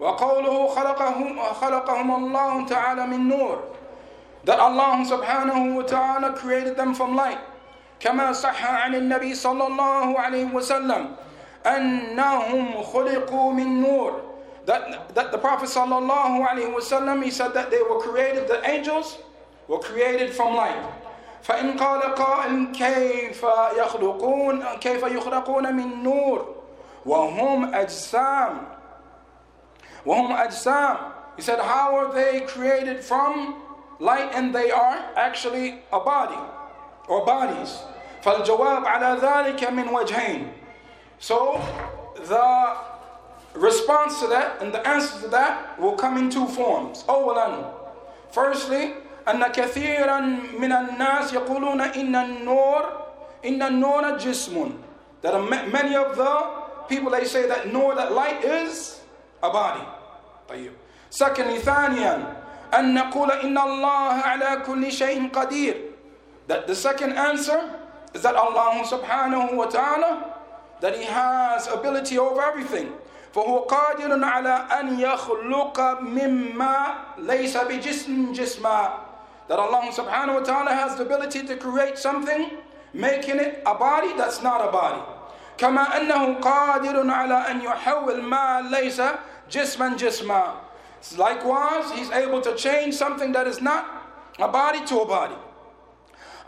وقوله 0.01 0.75
خلقهم 0.75 1.39
خلقهم 1.39 2.11
الله 2.11 2.67
تعالى 2.67 3.07
من 3.07 3.29
نور 3.29 3.63
that 4.45 4.59
Allah 4.59 5.05
subhanahu 5.07 5.77
wa 5.77 5.83
ta'ala 5.83 6.33
created 6.33 6.77
them 6.77 6.95
from 6.95 7.15
light. 7.15 7.39
كما 8.00 8.32
صح 8.32 8.66
عن 8.66 8.96
النبي 8.96 9.36
صلى 9.36 9.68
الله 9.68 10.20
عليه 10.20 10.54
وسلم 10.54 11.16
أنهم 11.66 12.84
خلقوا 12.84 13.52
من 13.54 13.82
نور 13.82 14.22
that, 14.66 15.16
that 15.16 15.32
the 15.32 15.38
Prophet 15.38 15.68
صلى 15.70 15.98
الله 15.98 16.46
عليه 16.48 16.74
وسلم 16.76 17.24
he 17.24 17.32
said 17.32 17.54
that 17.54 17.72
they 17.72 17.82
were 17.82 18.00
created 18.00 18.48
the 18.48 18.62
angels 18.70 19.18
were 19.68 19.80
created 19.80 20.34
from 20.34 20.56
light 20.56 20.84
فإن 21.44 21.78
قال 21.80 22.02
قائل 22.16 22.72
كيف 22.72 23.46
يخلقون 23.78 24.64
كيف 24.82 25.04
يخلقون 25.04 25.74
من 25.76 26.04
نور 26.04 26.56
وهم 27.06 27.76
أجسام 27.76 28.68
وهم 30.06 30.32
أجسام 30.36 30.98
he 31.38 31.42
said 31.42 31.60
how 31.60 31.96
are 31.96 32.14
they 32.14 32.42
created 32.42 33.04
from 33.04 33.56
light 34.00 34.30
and 34.34 34.54
they 34.54 34.72
are 34.72 34.98
actually 35.16 35.80
a 35.94 36.00
body 36.00 36.38
or 37.08 37.26
bodies. 37.26 37.80
فالجواب 38.24 38.86
على 38.86 39.20
ذلك 39.22 39.64
من 39.72 39.88
وجهين. 39.90 40.52
So 41.20 41.60
the 42.16 42.78
response 43.56 44.20
to 44.20 44.28
that 44.28 44.62
and 44.62 44.74
the 44.74 44.86
answer 44.88 45.22
to 45.22 45.28
that 45.30 45.80
will 45.80 45.94
come 45.94 46.18
in 46.18 46.30
two 46.30 46.48
forms. 46.48 47.04
أولا 47.10 47.74
Firstly, 48.32 48.94
أن 49.28 49.44
كثيرا 49.52 50.20
من 50.60 50.72
الناس 50.72 51.34
يقولون 51.34 51.82
إن 51.82 52.16
النور 52.16 52.84
إن 53.46 53.62
النور 53.62 54.18
جسم. 54.18 54.72
That 55.22 55.34
many 55.72 55.96
of 55.96 56.16
the 56.16 56.44
people 56.88 57.12
they 57.12 57.26
say 57.26 57.48
that 57.48 57.72
nur, 57.72 57.96
that 57.96 58.12
light 58.14 58.44
is 58.44 59.00
a 59.42 59.50
body. 59.50 59.84
طيب. 60.50 60.72
Secondly, 61.10 61.60
ثانيا 61.60 62.36
أن 62.74 62.94
نقول 62.94 63.32
إن 63.32 63.58
الله 63.58 64.14
على 64.14 64.64
كل 64.66 64.92
شيء 64.92 65.30
قدير 65.32 65.87
that 66.49 66.67
the 66.67 66.75
second 66.75 67.13
answer 67.13 67.79
is 68.15 68.23
that 68.23 68.35
Allah 68.35 68.83
subhanahu 68.85 69.55
wa 69.55 69.67
ta'ala, 69.67 70.35
that 70.81 70.97
He 70.97 71.05
has 71.05 71.67
ability 71.69 72.19
over 72.19 72.41
everything. 72.43 72.93
فهو 73.35 73.59
قادر 73.67 74.25
على 74.25 74.67
أن 74.81 75.01
يخلق 75.01 75.81
مما 76.01 76.95
ليس 77.19 77.57
بجسم 77.57 78.33
جسما 78.33 78.93
that 79.49 79.59
Allah 79.59 79.89
subhanahu 79.91 80.35
wa 80.41 80.45
ta'ala 80.45 80.71
has 80.75 80.97
the 80.97 81.03
ability 81.03 81.43
to 81.47 81.57
create 81.57 81.97
something 81.99 82.51
making 82.93 83.41
it 83.41 83.63
a 83.67 83.75
body 83.75 84.13
that's 84.17 84.43
not 84.43 84.61
a 84.61 84.71
body 84.71 85.01
كما 85.59 85.97
أنه 85.97 86.41
قادر 86.41 87.11
على 87.11 87.47
أن 87.51 87.61
يحول 87.63 88.23
ما 88.23 88.61
ليس 88.71 89.01
جسما 89.51 89.97
جسما 89.97 90.55
likewise 91.17 91.91
he's 91.93 92.11
able 92.11 92.41
to 92.41 92.55
change 92.55 92.95
something 92.95 93.33
that 93.33 93.47
is 93.47 93.61
not 93.63 93.85
a 94.39 94.49
body 94.49 94.85
to 94.85 95.01
a 95.01 95.07
body 95.07 95.35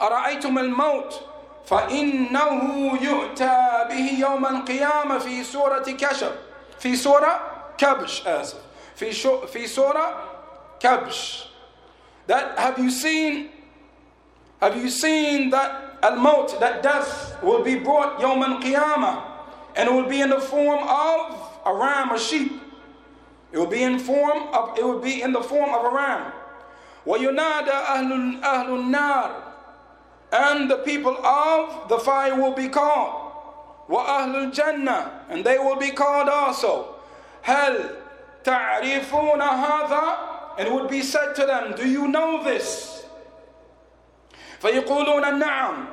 أرأيتم 0.01 0.59
الموت 0.59 1.21
فإنه 1.65 2.93
يؤتى 3.01 3.85
به 3.89 4.15
يوم 4.19 4.45
القيامة 4.45 5.17
في 5.17 5.43
سورة 5.43 5.79
كشف 5.99 6.31
في 6.79 6.95
سورة 6.95 7.39
كبش 7.77 8.27
آسف 8.27 8.57
في 8.95 9.13
شو 9.13 9.47
في 9.47 9.67
سورة 9.67 10.15
كبش 10.79 11.45
that 12.27 12.57
have 12.59 12.77
you 12.77 12.89
seen 12.91 13.49
have 14.61 14.75
you 14.77 14.89
seen 14.89 15.49
that 15.49 15.71
al-maut 16.03 16.59
that 16.59 16.83
death 16.83 17.37
will 17.43 17.63
be 17.63 17.75
brought 17.75 18.19
يوم 18.21 18.43
القيامة 18.43 19.21
and 19.75 19.87
it 19.89 19.93
will 19.93 20.09
be 20.09 20.21
in 20.21 20.29
the 20.29 20.39
form 20.41 20.79
of 20.87 21.35
a 21.65 21.73
ram 21.73 22.11
a 22.11 22.19
sheep 22.19 22.51
it 23.51 23.57
will 23.57 23.65
be 23.77 23.83
in 23.83 23.99
form 23.99 24.47
of 24.53 24.77
it 24.77 24.83
will 24.83 24.99
be 24.99 25.21
in 25.21 25.31
the 25.33 25.41
form 25.41 25.73
of 25.73 25.85
a 25.85 25.89
ram 25.89 26.31
وينادى 27.05 27.71
أهل 27.71 28.43
أهل 28.43 28.69
النار 28.69 29.48
and 30.34 30.70
the 30.70 30.78
people 30.78 31.16
of 31.24 31.88
the 31.88 31.98
fire 31.98 32.34
will 32.34 32.52
be 32.54 32.68
called. 32.68 33.32
وَأَهْلُ 33.88 34.52
الْجَنَّةِ 34.52 35.10
And 35.30 35.44
they 35.44 35.58
will 35.58 35.76
be 35.76 35.90
called 35.90 36.28
also. 36.28 36.96
هَلْ 37.44 37.94
تَعْرِفُونَ 38.42 39.40
هَذَا 39.40 40.58
And 40.58 40.68
it 40.68 40.72
would 40.72 40.88
be 40.88 41.02
said 41.02 41.34
to 41.34 41.46
them, 41.46 41.74
Do 41.76 41.88
you 41.88 42.08
know 42.08 42.42
this? 42.42 43.06
فَيَقُولُونَ 44.60 45.42
نَعَمْ 45.42 45.86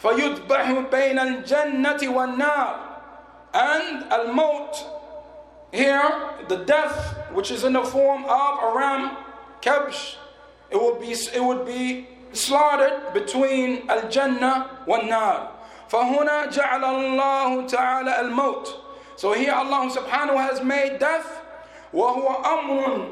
فَيُذْبَحُ 0.00 0.90
بَيْنَ 0.90 1.18
الْجَنَّةِ 1.18 1.98
وَالنَّارِ 1.98 2.78
And 3.52 4.04
al-maut, 4.12 4.76
here, 5.72 6.30
the 6.48 6.56
death, 6.64 7.16
which 7.32 7.50
is 7.50 7.64
in 7.64 7.74
the 7.74 7.82
form 7.84 8.24
of 8.24 8.58
a 8.62 8.72
ram, 8.74 9.16
kabsh, 9.60 10.16
it 10.70 10.80
would 10.80 11.00
be, 11.00 11.12
it 11.12 11.42
would 11.42 11.66
be 11.66 12.08
slaughtered 12.32 13.12
between 13.12 13.88
al-jannah 13.90 14.84
wal-nar. 14.86 15.48
فهنا 15.90 16.50
جعل 16.50 16.84
الله 16.84 17.68
تعالى 17.68 18.20
الموت. 18.20 18.74
So 19.16 19.32
here 19.34 19.52
Allah 19.52 19.90
subhanahu 19.90 20.36
has 20.36 20.62
made 20.62 20.98
death 20.98 21.42
وهو 21.92 22.28
أمر 22.44 23.08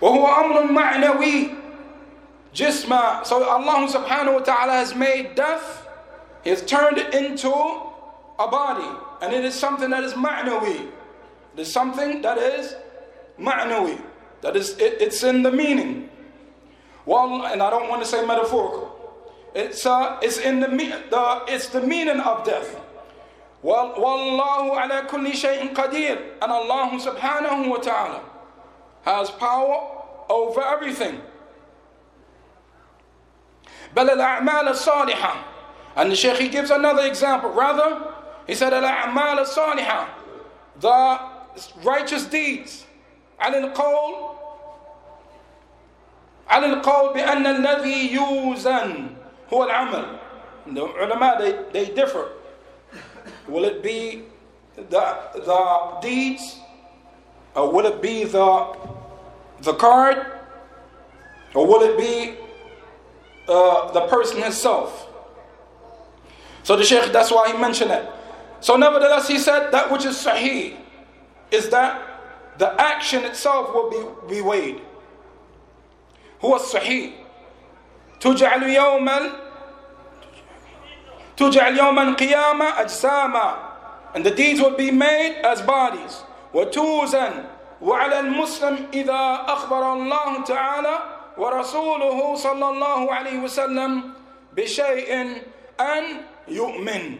وهو 0.00 0.26
أمر 0.26 0.72
معنوي 0.72 1.54
جسما. 2.54 3.24
So 3.26 3.44
Allah 3.44 3.86
subhanahu 3.88 4.34
wa 4.34 4.40
ta'ala 4.40 4.72
has 4.72 4.94
made 4.94 5.34
death, 5.34 5.86
He 6.42 6.50
has 6.50 6.64
turned 6.64 6.98
it 6.98 7.14
into 7.14 7.52
a 7.52 8.48
body. 8.48 8.88
And 9.20 9.32
it 9.32 9.44
is 9.44 9.54
something 9.54 9.90
that 9.90 10.02
is 10.02 10.14
ma'nawi. 10.14 10.88
It 11.54 11.60
is 11.60 11.72
something 11.72 12.22
that 12.22 12.38
is 12.38 12.74
ma'nawi. 13.38 14.00
That 14.42 14.56
is, 14.56 14.70
it, 14.78 15.00
it's 15.00 15.22
in 15.22 15.42
the 15.42 15.52
meaning. 15.52 16.08
Well, 17.06 17.46
and 17.46 17.62
I 17.62 17.70
don't 17.70 17.88
want 17.88 18.02
to 18.02 18.08
say 18.08 18.24
metaphorical. 18.26 18.88
It's, 19.54 19.84
uh, 19.84 20.18
it's 20.22 20.38
in 20.38 20.60
the, 20.60 20.68
the, 20.68 21.42
it's 21.48 21.68
the 21.68 21.80
meaning 21.80 22.20
of 22.20 22.44
death. 22.44 22.78
Wallahu 23.62 24.70
ala 24.70 25.06
kulli 25.08 25.32
shay'in 25.32 25.74
qadir. 25.74 26.18
And 26.42 26.50
Allah 26.50 26.90
subhanahu 26.98 27.68
wa 27.68 27.76
ta'ala 27.76 28.20
has 29.02 29.30
power 29.30 30.02
over 30.28 30.62
everything. 30.62 31.20
بل 33.94 34.08
الأعمال 34.08 34.68
الصالحة 34.68 35.44
and 35.96 36.10
the 36.10 36.16
Shaykh 36.16 36.38
he 36.38 36.48
gives 36.48 36.70
another 36.70 37.02
example. 37.06 37.50
Rather, 37.50 38.02
he 38.46 38.54
said 38.54 38.72
الأعمال 38.72 39.38
الصالحة 39.40 40.08
the 40.80 41.20
righteous 41.84 42.24
deeds 42.24 42.85
على 43.40 43.58
القول 43.58 44.14
على 46.48 46.66
القول 46.66 47.14
بأن 47.14 47.46
الذي 47.46 48.14
يوزن 48.14 49.06
هو 49.52 49.64
العمل 49.64 50.04
the 50.66 50.80
ulama 50.82 51.36
they, 51.40 51.52
they 51.72 51.92
differ 51.94 52.28
will 53.48 53.64
it 53.64 53.82
be 53.82 54.22
the, 54.76 55.16
the 55.34 55.98
deeds 56.00 56.58
or 57.54 57.70
will 57.72 57.86
it 57.86 58.00
be 58.00 58.24
the 58.24 58.76
the 59.62 59.74
card 59.74 60.26
or 61.54 61.66
will 61.66 61.82
it 61.82 61.98
be 61.98 62.34
uh, 63.48 63.90
the 63.92 64.02
person 64.06 64.40
himself 64.42 65.08
so 66.62 66.76
the 66.76 66.84
sheikh 66.84 67.12
that's 67.12 67.30
why 67.30 67.50
he 67.50 67.58
mentioned 67.58 67.90
it 67.90 68.08
so 68.60 68.76
nevertheless 68.76 69.26
he 69.26 69.38
said 69.38 69.70
that 69.72 69.90
which 69.90 70.04
is 70.04 70.16
sahih 70.16 70.76
is 71.50 71.68
that 71.70 72.05
the 72.58 72.80
action 72.80 73.24
itself 73.24 73.74
will 73.74 73.90
be, 73.90 74.34
be 74.34 74.40
weighed 74.40 74.80
هو 76.44 76.56
الصحيح 76.56 77.10
تجعل 78.20 78.62
يوما 78.62 79.30
تجعل 81.36 81.78
يوم 81.78 81.98
القيامة 81.98 82.80
أجساما 82.80 83.54
and 84.14 84.24
the 84.24 84.30
deeds 84.30 84.60
will 84.60 84.76
be 84.76 84.90
made 84.90 85.40
as 85.44 85.60
bodies 85.62 86.24
وتوزن 86.54 87.44
وعلى 87.82 88.20
المسلم 88.20 88.86
إذا 88.94 89.44
أخبر 89.48 89.92
الله 89.92 90.42
تعالى 90.44 90.98
ورسوله 91.38 92.34
صلى 92.34 92.68
الله 92.68 93.14
عليه 93.14 93.38
وسلم 93.38 94.12
بشيء 94.56 95.42
أن 95.80 96.04
يؤمن 96.48 97.16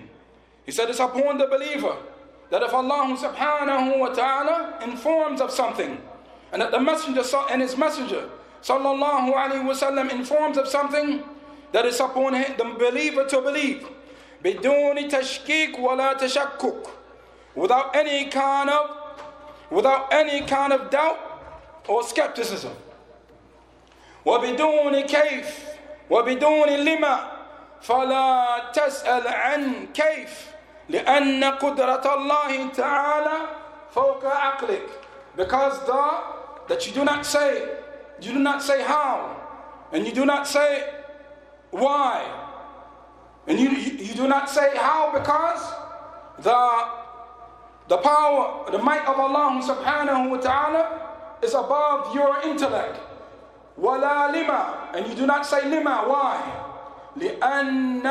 He 0.66 0.70
said 0.70 0.90
it's 0.90 1.00
upon 1.00 1.38
the 1.38 1.46
believer 1.46 1.96
that 2.50 2.62
if 2.62 2.74
Allah 2.74 3.16
subhanahu 3.16 3.98
wa 3.98 4.08
ta'ala 4.08 4.78
informs 4.82 5.40
of 5.40 5.50
something 5.50 6.00
and 6.52 6.60
that 6.62 6.70
the 6.70 6.80
messenger 6.80 7.22
and 7.50 7.62
his 7.62 7.76
messenger 7.76 8.28
sallallahu 8.62 9.32
alaihi 9.32 9.64
wasallam 9.64 10.10
informs 10.10 10.58
of 10.58 10.68
something 10.68 11.22
that 11.72 11.84
is 11.86 11.98
upon 12.00 12.32
the 12.34 12.76
believer 12.78 13.24
to 13.26 13.40
believe 13.40 13.86
بدون 14.44 15.08
تشكيك 15.08 15.78
ولا 15.78 16.12
تشكك 16.18 16.86
without 17.54 17.94
any 17.96 18.26
kind 18.26 18.68
of 18.70 18.90
without 19.70 20.12
any 20.12 20.42
kind 20.46 20.72
of 20.72 20.90
doubt 20.90 21.18
or 21.88 22.02
skepticism 22.02 22.72
وبدون 24.24 25.00
كيف 25.00 25.58
وبدون 26.10 26.68
لما 26.68 27.28
فلا 27.82 28.58
تسأل 28.72 29.28
عن 29.28 29.86
كيف 29.94 30.46
لأن 30.88 31.44
قدرة 31.44 32.14
الله 32.14 32.68
تعالى 32.74 33.38
فوق 33.94 34.24
عقلك 34.24 34.88
because 35.36 35.78
the 35.86 36.10
that 36.68 36.86
you 36.86 36.92
do 36.92 37.04
not 37.04 37.24
say 37.26 37.68
you 38.20 38.32
do 38.32 38.38
not 38.38 38.62
say 38.62 38.82
how 38.82 39.36
and 39.92 40.06
you 40.06 40.12
do 40.12 40.24
not 40.24 40.46
say 40.46 40.88
why 41.70 42.24
and 43.46 43.58
you, 43.58 43.70
you, 43.70 43.92
you 44.06 44.14
do 44.14 44.28
not 44.28 44.48
say 44.50 44.76
how 44.76 45.10
because 45.12 45.62
the 46.42 46.86
the 47.88 47.96
power 47.98 48.70
the 48.70 48.78
might 48.78 49.04
of 49.06 49.18
Allah 49.18 49.60
subhanahu 49.62 50.30
wa 50.30 50.36
ta'ala 50.38 50.82
is 51.42 51.54
above 51.54 52.14
your 52.14 52.40
intellect 52.42 52.98
ولا 53.80 54.28
لما 54.32 54.94
and 54.94 55.06
you 55.06 55.14
do 55.14 55.26
not 55.26 55.46
say 55.46 55.68
lima 55.68 56.04
why 56.06 56.36
لأن 57.16 58.02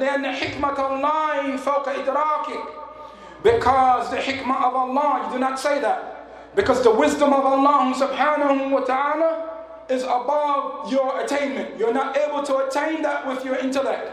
لأن 0.00 0.26
حكمة 0.32 0.78
الله 0.86 1.56
فوق 1.56 1.88
إدراكك 1.88 2.64
because 3.42 4.10
the 4.10 4.16
hikmah 4.16 4.62
of 4.64 4.74
Allah 4.74 5.22
you 5.26 5.32
do 5.34 5.38
not 5.38 5.58
say 5.58 5.80
that 5.80 6.54
because 6.54 6.82
the 6.82 6.90
wisdom 6.90 7.32
of 7.32 7.44
Allah 7.44 7.92
subhanahu 7.94 8.70
wa 8.70 8.80
ta'ala 8.80 9.50
is 9.88 10.02
above 10.02 10.90
your 10.90 11.20
attainment 11.20 11.78
you're 11.78 11.92
not 11.94 12.16
able 12.16 12.42
to 12.42 12.56
attain 12.66 13.02
that 13.02 13.26
with 13.26 13.44
your 13.44 13.56
intellect 13.56 14.12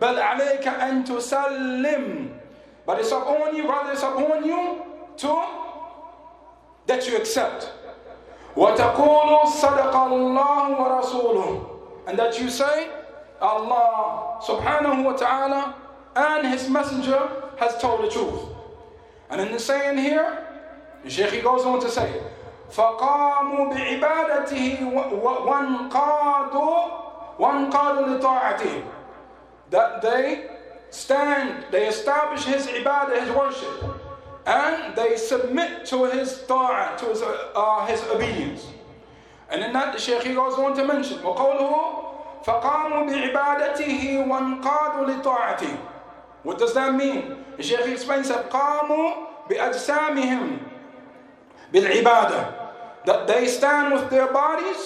بل 0.00 0.18
عليك 0.20 0.66
أن 0.68 1.04
تسلم 1.04 2.30
but 2.86 3.00
it's 3.00 3.10
upon 3.12 3.56
you 3.56 3.68
rather 3.68 3.92
it's 3.92 4.02
upon 4.02 4.44
you 4.44 4.82
to 5.16 5.42
that 6.86 7.06
you 7.08 7.16
accept 7.16 7.72
وتقول 8.56 9.48
صدق 9.48 9.96
الله 9.96 10.80
ورسوله 10.80 11.66
and 12.08 12.18
that 12.18 12.38
you 12.40 12.48
say 12.50 12.88
Allah 13.40 14.40
subhanahu 14.42 15.04
wa 15.04 15.12
ta'ala 15.12 15.74
and 16.14 16.46
his 16.46 16.68
messenger 16.68 17.28
has 17.58 17.76
told 17.78 18.04
the 18.04 18.10
truth 18.10 18.40
and 19.30 19.40
in 19.40 19.52
the 19.52 19.58
saying 19.58 19.98
here 19.98 20.46
the 21.04 21.10
Shaykh 21.10 21.30
he 21.32 21.40
goes 21.40 21.64
on 21.64 21.80
to 21.80 21.90
say 21.90 22.22
فقاموا 22.70 23.70
بعبادته 23.74 24.78
وانقادوا 25.46 26.80
وانقادوا 27.38 28.06
لطاعته 28.18 28.82
that 29.70 30.02
they 30.02 30.46
stand 30.90 31.64
they 31.70 31.86
establish 31.86 32.44
his 32.44 32.66
ibadah 32.66 33.20
his 33.20 33.30
worship 33.30 33.96
and 34.46 34.94
they 34.94 35.16
submit 35.16 35.84
to 35.86 36.04
his 36.04 36.44
ta'ah, 36.46 36.96
to 36.98 37.06
his, 37.06 37.20
uh, 37.20 37.84
his 37.86 38.00
obedience. 38.04 38.68
And 39.50 39.62
in 39.62 39.72
that 39.72 39.92
the 39.92 39.98
Shaykh 39.98 40.22
he 40.22 40.34
goes 40.34 40.54
on 40.54 40.76
to 40.76 40.84
mention, 40.84 41.18
وَقَوْلُهُ 41.18 41.99
فَقَامُوا 42.45 43.05
بِعِبَادَتِهِ 43.05 44.01
وَانْقَادُوا 44.27 45.05
لِطَاعَتِهِ 45.05 45.77
What 46.43 46.57
does 46.57 46.73
that 46.73 46.95
mean? 46.95 47.37
Shaykh 47.59 47.87
explains 47.87 48.29
that 48.29 48.49
قَامُوا 48.49 49.47
بِأَجْسَامِهِمْ 49.49 50.59
بِالْعِبَادَةِ 51.73 52.41
That 53.05 53.27
they 53.27 53.47
stand 53.47 53.93
with 53.93 54.09
their 54.09 54.31
bodies 54.33 54.81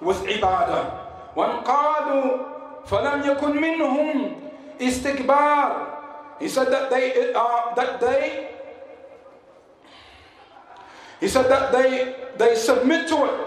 with 0.00 0.18
ibadah. 0.26 0.90
وَانْقَادُوا 1.36 2.86
فَلَمْ 2.86 3.22
يَكُنْ 3.22 3.52
مِنْهُمْ 3.54 4.34
استكبار 4.80 5.70
He 6.40 6.48
said 6.48 6.72
that 6.72 6.90
they, 6.90 7.32
uh, 7.32 7.74
that 7.76 8.00
they 8.00 8.48
he 11.22 11.28
said 11.28 11.46
that 11.46 11.70
they 11.70 12.18
they 12.36 12.56
submit 12.58 13.06
to 13.06 13.30
it. 13.30 13.38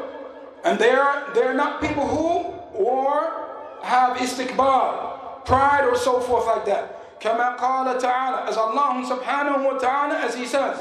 And 0.64 0.80
they're 0.80 1.28
they're 1.36 1.54
not 1.54 1.82
people 1.84 2.08
who 2.08 2.55
or 2.75 3.81
have 3.83 4.17
istikbar, 4.17 5.45
pride 5.45 5.85
or 5.85 5.97
so 5.97 6.21
forth 6.21 6.47
like 6.47 6.65
that. 6.67 6.97
كما 7.21 7.57
قال 7.59 7.99
تعالى 8.01 8.49
as 8.49 8.57
Allah 8.57 9.05
subhanahu 9.05 9.65
wa 9.65 9.79
ta'ala 9.79 10.25
as 10.25 10.35
he 10.35 10.47
says 10.47 10.81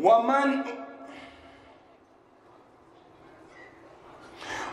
ومن 0.00 0.64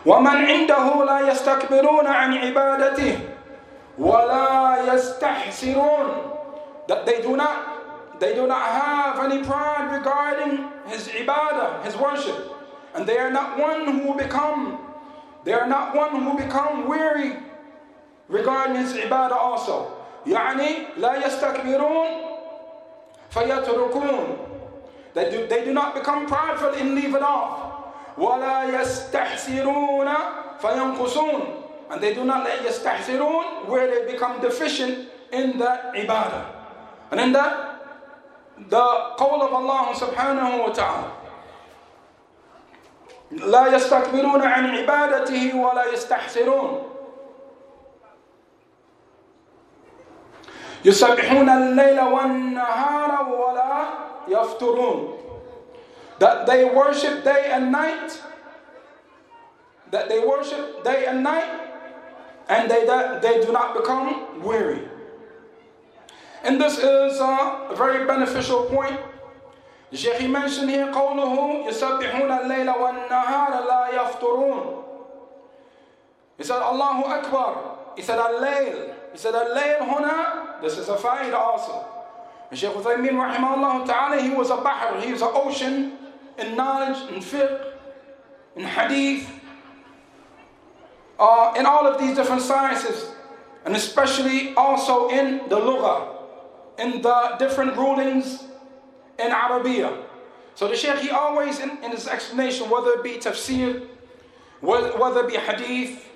ومن 0.04 0.36
عنده 0.50 1.04
لا 1.04 1.20
يستكبرون 1.30 2.06
عن 2.06 2.34
عبادته 2.34 3.18
ولا 3.98 4.76
يستحسرون 4.94 6.32
that 6.88 7.06
they 7.06 7.22
do 7.22 7.36
not 7.36 7.72
they 8.22 8.34
do 8.36 8.46
not 8.46 8.62
have 8.62 9.18
any 9.24 9.42
pride 9.42 9.90
regarding 9.98 10.68
his 10.86 11.08
ibadah, 11.08 11.82
his 11.84 11.96
worship. 11.96 12.54
And 12.94 13.04
they 13.04 13.18
are 13.18 13.32
not 13.32 13.58
one 13.58 13.98
who 13.98 14.14
become, 14.16 14.78
they 15.46 15.52
are 15.52 15.66
not 15.66 15.94
one 15.94 16.22
who 16.22 16.36
become 16.36 16.88
weary 16.88 17.36
regarding 18.28 18.76
his 18.76 18.94
ibadah 18.94 19.36
also. 19.36 19.98
يعني 20.26 20.96
لا 20.98 21.18
يستكبرون 21.26 22.08
فيتركون 23.30 24.38
they 25.14 25.30
do, 25.30 25.46
they 25.46 25.64
do 25.64 25.72
not 25.74 25.94
become 25.94 26.26
prideful 26.26 26.72
and 26.72 26.94
leave 26.94 27.14
it 27.14 27.22
off. 27.22 27.68
ولا 28.16 28.64
يستحسرون 28.80 30.08
فينقصون 30.60 31.42
and 31.90 32.00
they 32.00 32.14
do 32.14 32.24
not 32.24 32.44
let 32.44 32.62
يستحسرون 32.64 33.66
where 33.66 33.90
they 33.90 34.12
become 34.12 34.40
deficient 34.40 35.08
in 35.32 35.58
that 35.58 35.92
ibadah. 35.94 36.44
And 37.10 37.20
in 37.20 37.32
that 37.32 37.72
the 38.68 38.84
قول 39.18 39.42
of 39.42 39.52
Allah 39.52 39.92
subhanahu 39.94 40.68
wa 40.68 40.72
ta'ala 40.72 41.12
لا 43.30 43.66
يستكبرون 43.66 44.42
عن 44.42 44.76
عبادته 44.76 45.56
ولا 45.56 45.84
يستحسرون 45.92 46.88
يسبحون 50.84 51.48
الليل 51.48 52.00
والنهار 52.00 53.28
ولا 53.32 53.84
يفترون 54.28 55.18
that 56.18 56.46
they 56.46 56.64
worship 56.64 57.24
day 57.24 57.50
and 57.50 57.72
night 57.72 58.22
that 59.90 60.08
they 60.08 60.20
worship 60.20 60.84
day 60.84 61.06
and 61.06 61.22
night 61.22 61.50
and 62.48 62.70
they, 62.70 62.84
that 62.86 63.22
they 63.22 63.40
do 63.44 63.52
not 63.52 63.74
become 63.74 64.42
weary 64.42 64.92
and 66.44 66.60
this 66.60 66.78
is 66.78 67.20
a 67.20 67.70
very 67.76 68.04
beneficial 68.06 68.64
point. 68.64 68.98
The 69.89 69.97
he 70.19 70.27
mentioned 70.27 70.69
here 70.69 70.91
قوله 70.91 71.65
يسبحون 71.67 72.31
الليل 72.31 72.69
والنهار 72.69 73.63
لا 73.63 73.89
يفطرون 73.93 74.83
He 76.37 76.43
said 76.43 76.61
Allahu 76.61 77.03
Akbar. 77.05 77.77
He 77.95 78.01
said 78.01 78.19
الليل 78.19 78.93
He 79.13 79.17
said 79.17 79.33
الليل 79.33 79.79
هنا 79.79 80.61
This 80.61 80.77
is 80.77 80.89
a 80.89 80.97
faid 80.97 81.33
also. 81.33 81.85
And 82.49 82.59
Shaykh 82.59 82.73
Uthaymeen 82.73 83.11
rahimahullah 83.15 83.85
ta'ala 83.87 84.21
he 84.21 84.29
was 84.31 84.49
a 84.49 84.57
bahr 84.57 84.99
he 84.99 85.11
was 85.13 85.21
an 85.21 85.31
ocean 85.33 85.93
in 86.37 86.55
knowledge, 86.55 87.09
in 87.11 87.21
fiqh, 87.21 87.73
in 88.55 88.63
hadith 88.63 89.29
uh, 91.19 91.53
in 91.57 91.65
all 91.65 91.87
of 91.87 91.99
these 91.99 92.15
different 92.15 92.41
sciences 92.41 93.11
and 93.65 93.75
especially 93.75 94.53
also 94.55 95.09
in 95.09 95.37
the 95.49 95.55
lugha 95.55 96.15
in 96.77 97.01
the 97.01 97.35
different 97.39 97.75
rulings 97.75 98.43
in 99.19 99.31
Arabiya. 99.31 100.03
So 100.55 100.67
the 100.67 100.75
Shaykh, 100.75 100.99
he 100.99 101.09
always, 101.11 101.59
in, 101.59 101.69
in 101.83 101.91
his 101.91 102.07
explanation, 102.07 102.69
whether 102.69 102.91
it 102.91 103.03
be 103.03 103.17
tafsir, 103.17 103.87
whether, 104.59 105.19
it 105.19 105.27
be 105.27 105.35
hadith, 105.35 106.09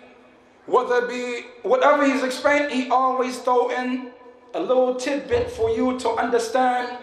whether 0.65 1.05
it 1.05 1.09
be 1.09 1.47
whatever 1.61 2.05
he's 2.05 2.23
explaining, 2.23 2.69
he 2.69 2.89
always 2.89 3.37
throw 3.39 3.69
in 3.69 4.11
a 4.53 4.59
little 4.59 4.95
tidbit 4.95 5.51
for 5.51 5.69
you 5.69 5.99
to 5.99 6.09
understand 6.09 6.97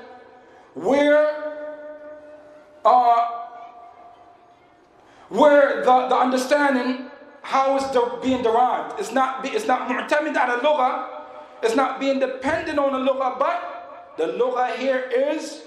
where 0.75 1.49
uh, 2.85 3.27
where 5.29 5.85
the, 5.85 6.09
the 6.09 6.17
understanding 6.17 7.11
how 7.43 7.77
it's 7.77 7.87
being 8.23 8.43
derived. 8.43 8.99
It's 8.99 9.13
not 9.13 9.45
it's 9.45 9.67
not 9.67 9.89
mu'tamid 9.89 10.37
ala 10.37 10.61
lugha, 10.61 11.09
it's 11.63 11.77
not 11.77 12.01
being 12.01 12.19
dependent 12.19 12.79
on 12.79 12.93
the 12.93 13.13
lugha, 13.13 13.39
but 13.39 14.15
the 14.17 14.25
lugha 14.25 14.75
here 14.77 15.09
is 15.15 15.63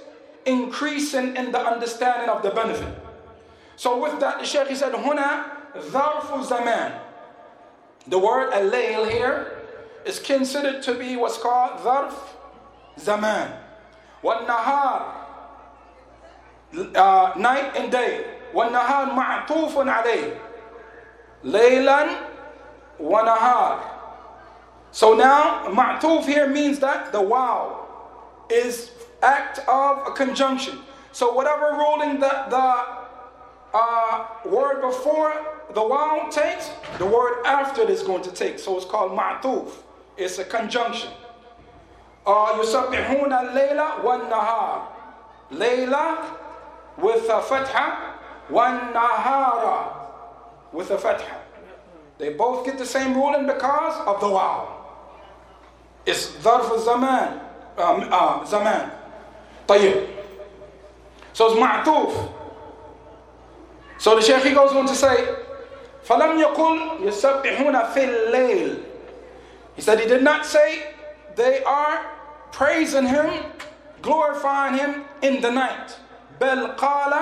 increasing 0.46 1.36
in 1.36 1.52
the 1.52 1.60
understanding 1.60 2.30
of 2.30 2.42
the 2.42 2.52
benefit. 2.52 2.94
So 3.76 4.02
with 4.02 4.20
that, 4.20 4.40
the 4.40 4.46
Shaykh 4.46 4.68
he 4.68 4.76
said, 4.76 4.94
Huna 4.94 5.46
dharfu 5.76 6.46
zaman. 6.46 7.00
The 8.08 8.18
word 8.18 8.52
al 8.54 9.06
here 9.06 9.60
is 10.06 10.20
considered 10.20 10.82
to 10.84 10.96
be 10.96 11.16
what's 11.16 11.38
called 11.38 11.80
dharf 11.82 12.14
zaman. 13.00 13.52
One 14.22 14.46
nahar, 14.46 15.16
uh, 16.74 17.34
night 17.38 17.76
and 17.76 17.92
day. 17.92 18.26
One 18.52 18.74
nahar 18.74 19.10
ma'tufun 19.16 19.88
alayh. 19.92 20.38
Laylan 21.44 22.24
wa 23.00 23.26
nahar. 23.26 23.92
So 24.92 25.16
now, 25.16 25.68
ma'tuf 25.70 26.26
here 26.26 26.48
means 26.48 26.80
that 26.80 27.12
the 27.12 27.22
waw 27.22 27.86
is 28.50 28.92
act 29.23 29.59
of 29.69 30.07
a 30.07 30.13
conjunction. 30.13 30.79
So 31.13 31.33
whatever 31.33 31.77
ruling 31.77 32.21
that 32.21 32.51
the 32.51 32.85
uh, 33.75 34.27
word 34.45 34.81
before 34.83 35.33
the 35.75 35.83
wow 35.87 36.29
takes, 36.31 36.71
the 36.99 37.07
word 37.07 37.45
after 37.45 37.83
it 37.83 37.91
is 37.91 38.03
going 38.03 38.23
to 38.23 38.33
take. 38.33 38.59
So 38.59 38.77
it's 38.77 38.87
called 38.87 39.13
ma'tuf. 39.13 39.71
It's 40.17 40.39
a 40.39 40.45
conjunction. 40.45 41.11
يسبحون 42.27 43.33
الليل 43.33 43.81
والنهار 44.05 44.83
ليلة 45.51 46.15
with 46.99 47.29
a 47.29 47.41
fatha 47.43 48.15
والنهار 48.51 49.93
with 50.73 50.91
a 50.91 50.99
fatha 50.99 51.41
they 52.19 52.31
both 52.31 52.65
get 52.65 52.79
the 52.79 52.87
same 52.87 53.15
ruling 53.15 53.47
because 53.47 53.95
of 54.07 54.21
the 54.21 54.29
wow 54.29 54.69
it's 56.05 56.33
ظرف 56.43 56.73
الزمان 56.73 57.41
um, 57.79 58.09
uh, 58.11 58.45
زمان 58.45 58.91
طيب 59.71 60.07
so 61.33 61.47
it's 61.47 61.59
معطوف 61.59 62.15
so 63.99 64.15
the 64.15 64.23
Shaykh 64.23 64.55
goes 64.55 64.73
on 64.73 64.87
to 64.87 64.95
say 64.95 65.17
فلم 66.05 66.39
يقل 66.39 67.01
يسبحون 67.01 67.83
في 67.95 68.05
الليل 68.05 68.83
he 69.77 69.83
said 69.83 70.01
he 70.01 70.07
did 70.07 70.23
not 70.23 70.47
say 70.47 70.95
they 71.37 71.63
are 71.65 72.01
praising 72.51 73.07
him, 73.07 73.31
glorifying 74.01 74.79
him 74.79 75.05
in 75.23 75.43
the 75.43 75.51
night. 75.51 75.97
بل 76.41 76.77
قال 76.77 77.13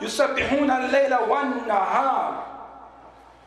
يسبحون 0.00 0.70
الليل 0.70 1.18
والنهار. 1.28 2.44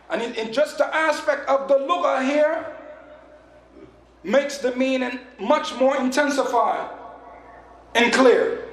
And 0.09 0.21
in, 0.21 0.35
in 0.35 0.53
just 0.53 0.77
the 0.77 0.93
aspect 0.93 1.47
of 1.47 1.67
the 1.67 1.75
lugha 1.75 2.23
here 2.23 2.65
makes 4.23 4.57
the 4.57 4.75
meaning 4.75 5.19
much 5.39 5.73
more 5.75 5.95
intensified 5.97 6.89
and 7.95 8.13
clear. 8.13 8.63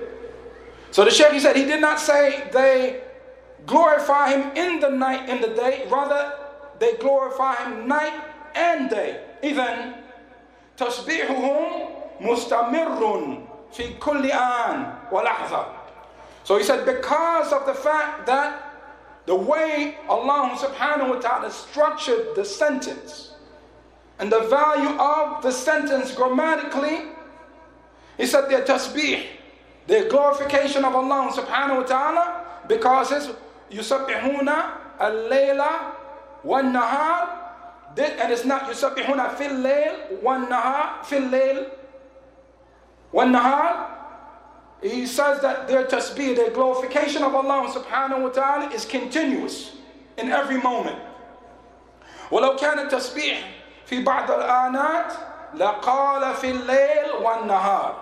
So 0.91 1.05
the 1.05 1.11
Shaykh 1.11 1.33
he 1.33 1.41
said 1.41 1.57
he 1.57 1.65
did 1.65 1.81
not 1.81 1.99
say 1.99 2.49
they 2.53 3.03
glorify 3.67 4.31
him 4.31 4.57
in 4.57 4.81
the 4.81 4.91
night 4.91 5.29
and 5.29 5.43
the 5.43 5.49
day, 5.49 5.87
rather 5.91 6.33
they 6.79 6.95
glorify 6.97 7.57
him 7.57 7.89
night 7.89 8.15
and 8.55 8.91
day. 8.91 9.21
إذن 9.43 9.93
تسبيحهم 10.77 11.89
مستمر 12.21 13.39
في 13.73 13.99
كل 13.99 14.31
آن 14.31 14.95
ولحظة. 15.11 15.67
So 16.45 16.59
he 16.59 16.65
said 16.65 16.85
because 16.85 17.53
of 17.53 17.67
the 17.67 17.75
fact 17.75 18.27
that 18.27 18.71
the 19.27 19.35
way 19.35 19.97
Allah 20.09 20.55
subhanahu 20.57 21.09
wa 21.09 21.21
ta'ala 21.21 21.51
structured 21.51 22.37
the 22.37 22.45
sentence 22.45 23.33
and 24.19 24.31
the 24.31 24.41
value 24.41 24.91
of 25.01 25.43
the 25.43 25.51
sentence 25.51 26.13
grammatically, 26.13 27.09
he 28.19 28.27
said 28.27 28.49
their 28.49 28.63
tasbih, 28.63 29.27
their 29.87 30.09
glorification 30.09 30.85
of 30.85 30.95
Allah 30.95 31.31
subhanahu 31.33 31.77
wa 31.79 31.83
ta'ala, 31.83 32.45
because 32.69 33.13
it's 33.13 33.29
يسبحون 33.71 34.51
الليل 35.01 35.63
والنهار 36.45 37.29
and 37.97 38.33
it's 38.33 38.45
not 38.45 38.69
يسبحون 38.69 39.29
في 39.37 39.47
الليل 39.47 40.23
والنهار 40.23 41.03
في 41.05 41.17
الليل 41.17 41.69
والنهار 43.13 43.95
he 44.83 45.07
says 45.07 45.41
that 45.41 45.67
their 45.67 45.85
tasbih, 45.85 46.37
their 46.37 46.51
glorification 46.51 47.23
of 47.23 47.35
Allah 47.35 47.73
subhanahu 47.73 48.23
wa 48.25 48.29
ta'ala 48.29 48.69
is 48.69 48.85
continuous 48.85 49.73
in 50.19 50.31
every 50.31 50.61
moment. 50.61 50.99
ولو 52.31 52.57
كان 52.57 52.79
التسبيح 52.79 53.39
في 53.87 54.05
بعض 54.05 54.31
الآنات 54.31 55.13
لقال 55.55 56.35
في 56.35 56.51
الليل 56.51 57.23
والنهار. 57.23 57.95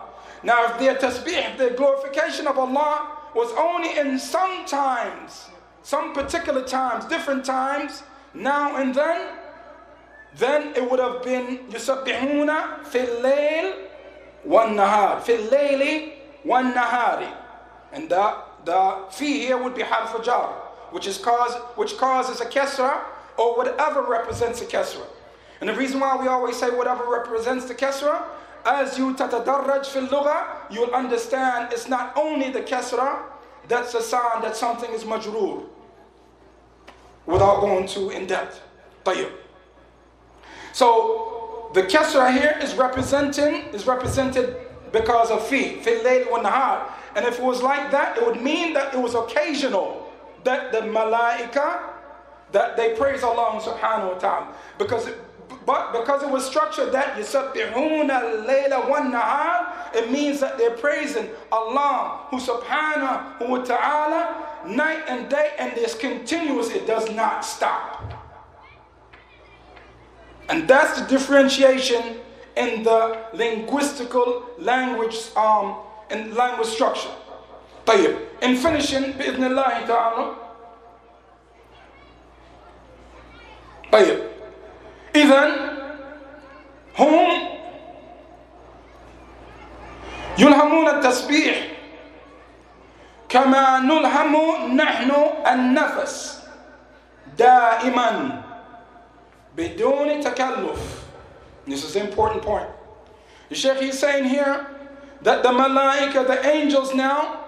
Now, 0.44 0.66
if 0.66 0.80
their 0.80 0.96
tasbih, 0.96 1.58
their 1.58 1.74
glorification 1.76 2.48
of 2.48 2.58
Allah, 2.58 3.18
was 3.36 3.52
only 3.58 3.98
in 3.98 4.20
some 4.20 4.66
times, 4.66 5.46
some 5.84 6.14
particular 6.14 6.64
times, 6.64 7.06
different 7.06 7.46
times, 7.46 8.04
now 8.34 8.78
and 8.78 8.94
then, 8.94 9.36
then 10.36 10.76
it 10.76 10.90
would 10.90 11.00
have 11.00 11.24
been 11.24 11.70
يسبحون 11.70 12.50
في 12.84 13.06
الليل 13.06 13.74
والنهار 14.48 15.22
في 15.22 16.14
wa-nahari, 16.46 17.30
and 17.92 18.10
the 18.10 18.36
the 18.66 19.06
fi 19.10 19.40
here 19.40 19.58
would 19.58 19.76
be 19.76 19.82
harf 19.82 20.24
jar 20.24 20.54
which 20.92 21.08
is 21.08 21.18
cause 21.18 21.56
which 21.76 21.98
causes 21.98 22.42
a 22.42 22.46
kesra 22.46 23.02
or 23.38 23.58
whatever 23.58 24.02
represents 24.04 24.62
a 24.62 24.66
kesra 24.66 25.06
and 25.60 25.70
the 25.70 25.74
reason 25.74 26.00
why 26.00 26.16
we 26.16 26.28
always 26.28 26.58
say 26.58 26.70
whatever 26.70 27.06
represents 27.10 27.66
the 27.66 27.76
kesra 27.76 28.24
as 28.67 28.99
you 28.99 29.15
tatadarraj 29.15 29.87
fil 29.87 30.07
lugha 30.09 30.47
you'll 30.71 30.95
understand 30.95 31.73
it's 31.73 31.89
not 31.89 32.13
only 32.17 32.51
the 32.51 32.61
kesra 32.61 33.23
that's 33.69 33.95
a 33.95 34.03
sign 34.03 34.43
that 34.43 34.57
something 34.57 34.91
is 34.93 35.05
majroor 35.05 35.63
without 37.27 37.61
going 37.61 37.87
too 37.87 38.11
in 38.11 38.27
depth 38.27 38.61
طيب 39.05 39.31
so 40.73 41.71
the 41.75 41.83
kesra 41.83 42.33
here 42.33 42.59
is 42.63 42.75
representing 42.75 43.65
is 43.73 43.87
represented 43.87 44.57
because 44.93 45.31
of 45.31 45.47
fi, 45.47 45.81
fil 45.81 46.01
layl 46.05 46.31
wa 46.31 46.43
nahar. 46.43 46.91
And 47.17 47.25
if 47.27 47.39
it 47.39 47.43
was 47.43 47.63
like 47.63 47.91
that, 47.91 48.17
it 48.19 48.27
would 48.27 48.41
mean 48.41 48.75
that 48.75 48.95
it 48.95 49.01
was 49.01 49.15
occasional 49.15 50.11
that 50.45 50.73
the 50.73 50.81
malaika 50.81 51.91
that 52.53 52.77
they 52.77 52.95
praise 52.95 53.23
Allah 53.23 53.59
subhanahu 53.61 54.13
wa 54.13 54.19
ta'ala. 54.19 54.55
Because 54.77 55.09
it, 55.09 55.19
but 55.65 55.93
because 55.93 56.23
it 56.23 56.29
was 56.31 56.45
structured 56.45 56.93
that 56.93 57.15
yusabbihuna 57.17 58.45
layla 58.47 58.89
wa 58.89 58.99
nahar, 59.01 59.95
it 59.95 60.11
means 60.11 60.41
that 60.41 60.59
they're 60.59 60.77
praising 60.77 61.29
Allah 61.53 62.27
who 62.31 62.39
subhanahu 62.39 63.49
wa 63.49 63.59
ta'ala 63.59 64.63
night 64.67 65.05
and 65.09 65.29
day 65.29 65.53
and 65.59 65.73
it's 65.77 65.95
continuous, 65.95 66.71
it 66.71 66.87
does 66.87 67.11
not 67.13 67.45
stop. 67.45 68.13
And 70.49 70.67
that's 70.67 71.01
the 71.01 71.07
differentiation 71.07 72.17
in 72.57 72.83
the 72.83 73.19
linguistical 73.33 74.45
language 74.59 75.17
um, 75.37 75.77
in 76.11 76.35
language 76.35 76.69
structure. 76.69 77.11
طيب 77.87 78.17
in 78.43 78.57
finishing 78.57 79.13
بإذن 79.15 79.45
الله 79.45 79.87
تعالى 79.87 80.35
طيب 83.93 84.33
إذا 85.28 85.44
هم 87.00 87.28
يلهمون 90.40 90.88
التسبيح 90.88 91.68
كما 93.30 93.80
نلهم 93.80 94.34
نحن 94.76 95.12
النفس 95.52 96.44
دائما 97.38 98.42
بدون 99.58 100.22
تكلف 100.22 101.04
This 101.68 101.84
is 101.84 101.98
an 101.98 102.08
important 102.08 102.44
point. 102.44 102.70
The 103.50 103.56
Sheikh 103.56 103.82
is 103.82 104.00
saying 104.00 104.24
here 104.24 104.66
that 105.22 105.44
the 105.44 105.50
malaika, 105.50 106.24
the 106.26 106.40
angels 106.48 106.96
now, 106.96 107.44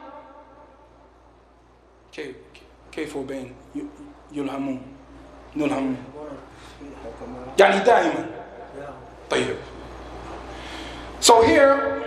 كيف 2.92 3.16
وبين 3.16 3.56
يلهمون 4.36 4.82
نلهم 5.56 5.96
يعني 7.59 7.85
دائما 7.85 8.27
طيب 9.31 9.57
So 11.21 11.43
here 11.43 12.03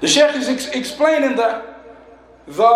the 0.00 0.08
Sheikh 0.08 0.34
is 0.36 0.48
ex- 0.48 0.68
explaining 0.68 1.36
that 1.36 1.62
the 2.46 2.74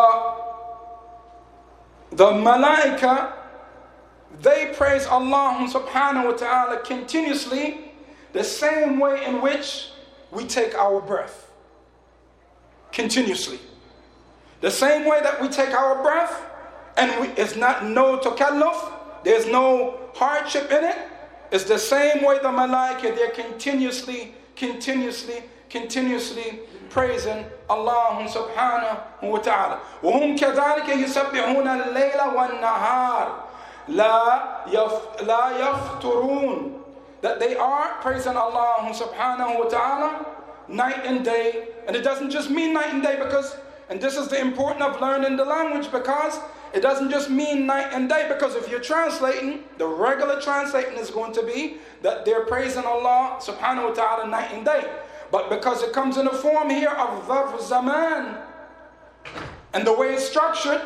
the 2.12 2.30
malaika 2.32 3.32
they 4.40 4.72
praise 4.76 5.06
Allah 5.06 5.66
subhanahu 5.68 6.26
wa 6.26 6.32
ta'ala 6.32 6.80
continuously 6.80 7.90
the 8.32 8.44
same 8.44 8.98
way 9.00 9.24
in 9.24 9.40
which 9.42 9.90
we 10.30 10.44
take 10.44 10.74
our 10.76 11.00
breath. 11.00 11.50
Continuously. 12.92 13.58
The 14.60 14.70
same 14.70 15.06
way 15.06 15.20
that 15.22 15.40
we 15.40 15.48
take 15.48 15.70
our 15.72 16.02
breath 16.02 16.44
and 16.96 17.10
we, 17.20 17.28
it's 17.40 17.56
not 17.56 17.84
no 17.86 18.18
takalluf, 18.18 18.91
there's 19.24 19.46
no 19.46 19.98
hardship 20.14 20.70
in 20.70 20.84
it. 20.84 20.96
It's 21.50 21.64
the 21.64 21.78
same 21.78 22.24
way 22.24 22.38
the 22.38 22.48
malaika, 22.48 23.14
they're 23.14 23.30
continuously, 23.30 24.34
continuously, 24.56 25.44
continuously 25.70 26.60
praising 26.90 27.44
Allah 27.68 28.26
subhanahu 28.28 29.22
wa 29.22 29.38
ta'ala. 29.38 29.80
وهم 30.02 30.36
كذلك 30.36 30.88
يسبحون 30.88 31.68
الليل 31.68 32.20
والنهار 32.34 33.44
لا 33.88 34.42
يف 34.66 35.22
لا 35.22 35.44
يفترون 35.58 36.74
that 37.20 37.40
they 37.40 37.56
are 37.56 37.98
praising 38.00 38.36
Allah 38.36 38.92
subhanahu 38.92 39.58
wa 39.58 39.64
ta'ala 39.64 40.26
night 40.68 41.04
and 41.04 41.24
day. 41.24 41.68
And 41.86 41.96
it 41.96 42.02
doesn't 42.02 42.30
just 42.30 42.50
mean 42.50 42.74
night 42.74 42.92
and 42.92 43.02
day 43.02 43.16
because, 43.18 43.56
and 43.88 44.00
this 44.00 44.16
is 44.16 44.28
the 44.28 44.40
importance 44.40 44.84
of 44.84 45.00
learning 45.00 45.36
the 45.36 45.44
language 45.44 45.90
because 45.90 46.38
it 46.73 46.81
doesn't 46.81 47.11
just 47.11 47.29
mean 47.29 47.67
night 47.67 47.89
and 47.91 48.09
day 48.09 48.27
because 48.27 48.55
if 48.55 48.69
you're 48.69 48.79
translating, 48.79 49.63
the 49.77 49.85
regular 49.85 50.41
translating 50.41 50.97
is 50.97 51.11
going 51.11 51.31
to 51.33 51.43
be 51.43 51.77
that 52.01 52.25
they're 52.25 52.45
praising 52.45 52.83
Allah 52.83 53.37
subhanahu 53.39 53.89
wa 53.89 53.93
ta'ala 53.93 54.27
night 54.27 54.51
and 54.51 54.65
day. 54.65 54.83
But 55.31 55.49
because 55.49 55.83
it 55.83 55.93
comes 55.93 56.17
in 56.17 56.25
the 56.25 56.31
form 56.31 56.69
here 56.71 56.89
of 56.89 57.27
dharf 57.27 57.61
zaman 57.61 58.37
and 59.73 59.85
the 59.85 59.93
way 59.93 60.13
it's 60.13 60.27
structured, 60.27 60.81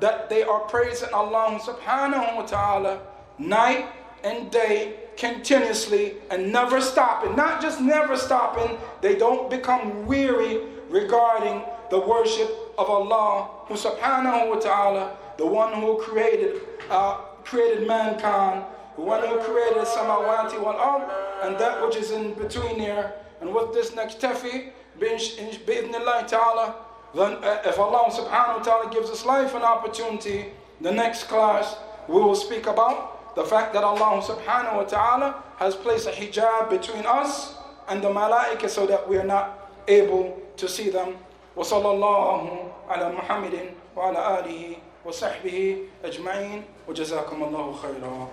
that 0.00 0.28
they 0.28 0.42
are 0.42 0.60
praising 0.60 1.08
Allah 1.14 1.58
subhanahu 1.62 2.36
wa 2.36 2.42
ta'ala 2.42 3.00
night 3.38 3.86
and 4.24 4.50
day 4.50 4.96
continuously 5.16 6.14
and 6.30 6.52
never 6.52 6.80
stopping. 6.80 7.36
Not 7.36 7.62
just 7.62 7.80
never 7.80 8.16
stopping, 8.16 8.76
they 9.00 9.16
don't 9.16 9.48
become 9.48 10.06
weary 10.06 10.60
regarding 10.88 11.62
the 11.90 12.00
worship 12.00 12.61
of 12.78 12.88
Allah 12.88 13.48
who 13.66 13.74
subhanahu 13.74 14.48
wa 14.50 14.56
ta'ala, 14.56 15.16
the 15.38 15.46
one 15.46 15.72
who 15.80 15.98
created 15.98 16.60
uh, 16.90 17.16
created 17.44 17.86
mankind, 17.86 18.64
the 18.96 19.02
one 19.02 19.26
who 19.26 19.38
created 19.40 19.82
samawati 19.84 20.60
wal 20.62 20.76
ard, 20.76 21.02
and 21.42 21.58
that 21.58 21.84
which 21.84 21.96
is 21.96 22.10
in 22.10 22.34
between 22.34 22.78
here. 22.78 23.12
And 23.40 23.52
with 23.54 23.72
this 23.74 23.94
next 23.94 24.20
tafi, 24.20 24.70
bi'idhnillah 25.00 26.26
ta'ala, 26.28 26.76
then 27.14 27.32
uh, 27.42 27.62
if 27.64 27.78
Allah 27.78 28.10
subhanahu 28.10 28.58
wa 28.58 28.62
ta'ala 28.62 28.90
gives 28.92 29.10
us 29.10 29.24
life 29.26 29.54
and 29.54 29.64
opportunity, 29.64 30.46
the 30.80 30.92
next 30.92 31.24
class 31.24 31.76
we 32.08 32.20
will 32.20 32.34
speak 32.34 32.66
about 32.66 33.34
the 33.34 33.44
fact 33.44 33.72
that 33.72 33.84
Allah 33.84 34.20
subhanahu 34.22 34.76
wa 34.76 34.84
ta'ala 34.84 35.42
has 35.56 35.74
placed 35.74 36.06
a 36.06 36.10
hijab 36.10 36.70
between 36.70 37.04
us 37.06 37.54
and 37.88 38.02
the 38.02 38.08
malaika 38.08 38.68
so 38.68 38.86
that 38.86 39.08
we 39.08 39.16
are 39.16 39.24
not 39.24 39.70
able 39.88 40.40
to 40.56 40.68
see 40.68 40.90
them. 40.90 41.16
وصلى 41.56 41.90
الله 41.90 42.70
على 42.88 43.12
محمد 43.12 43.70
وعلى 43.96 44.38
آله 44.38 44.76
وصحبه 45.04 45.78
أجمعين 46.04 46.64
وجزاكم 46.88 47.42
الله 47.42 47.72
خيرا. 47.72 48.28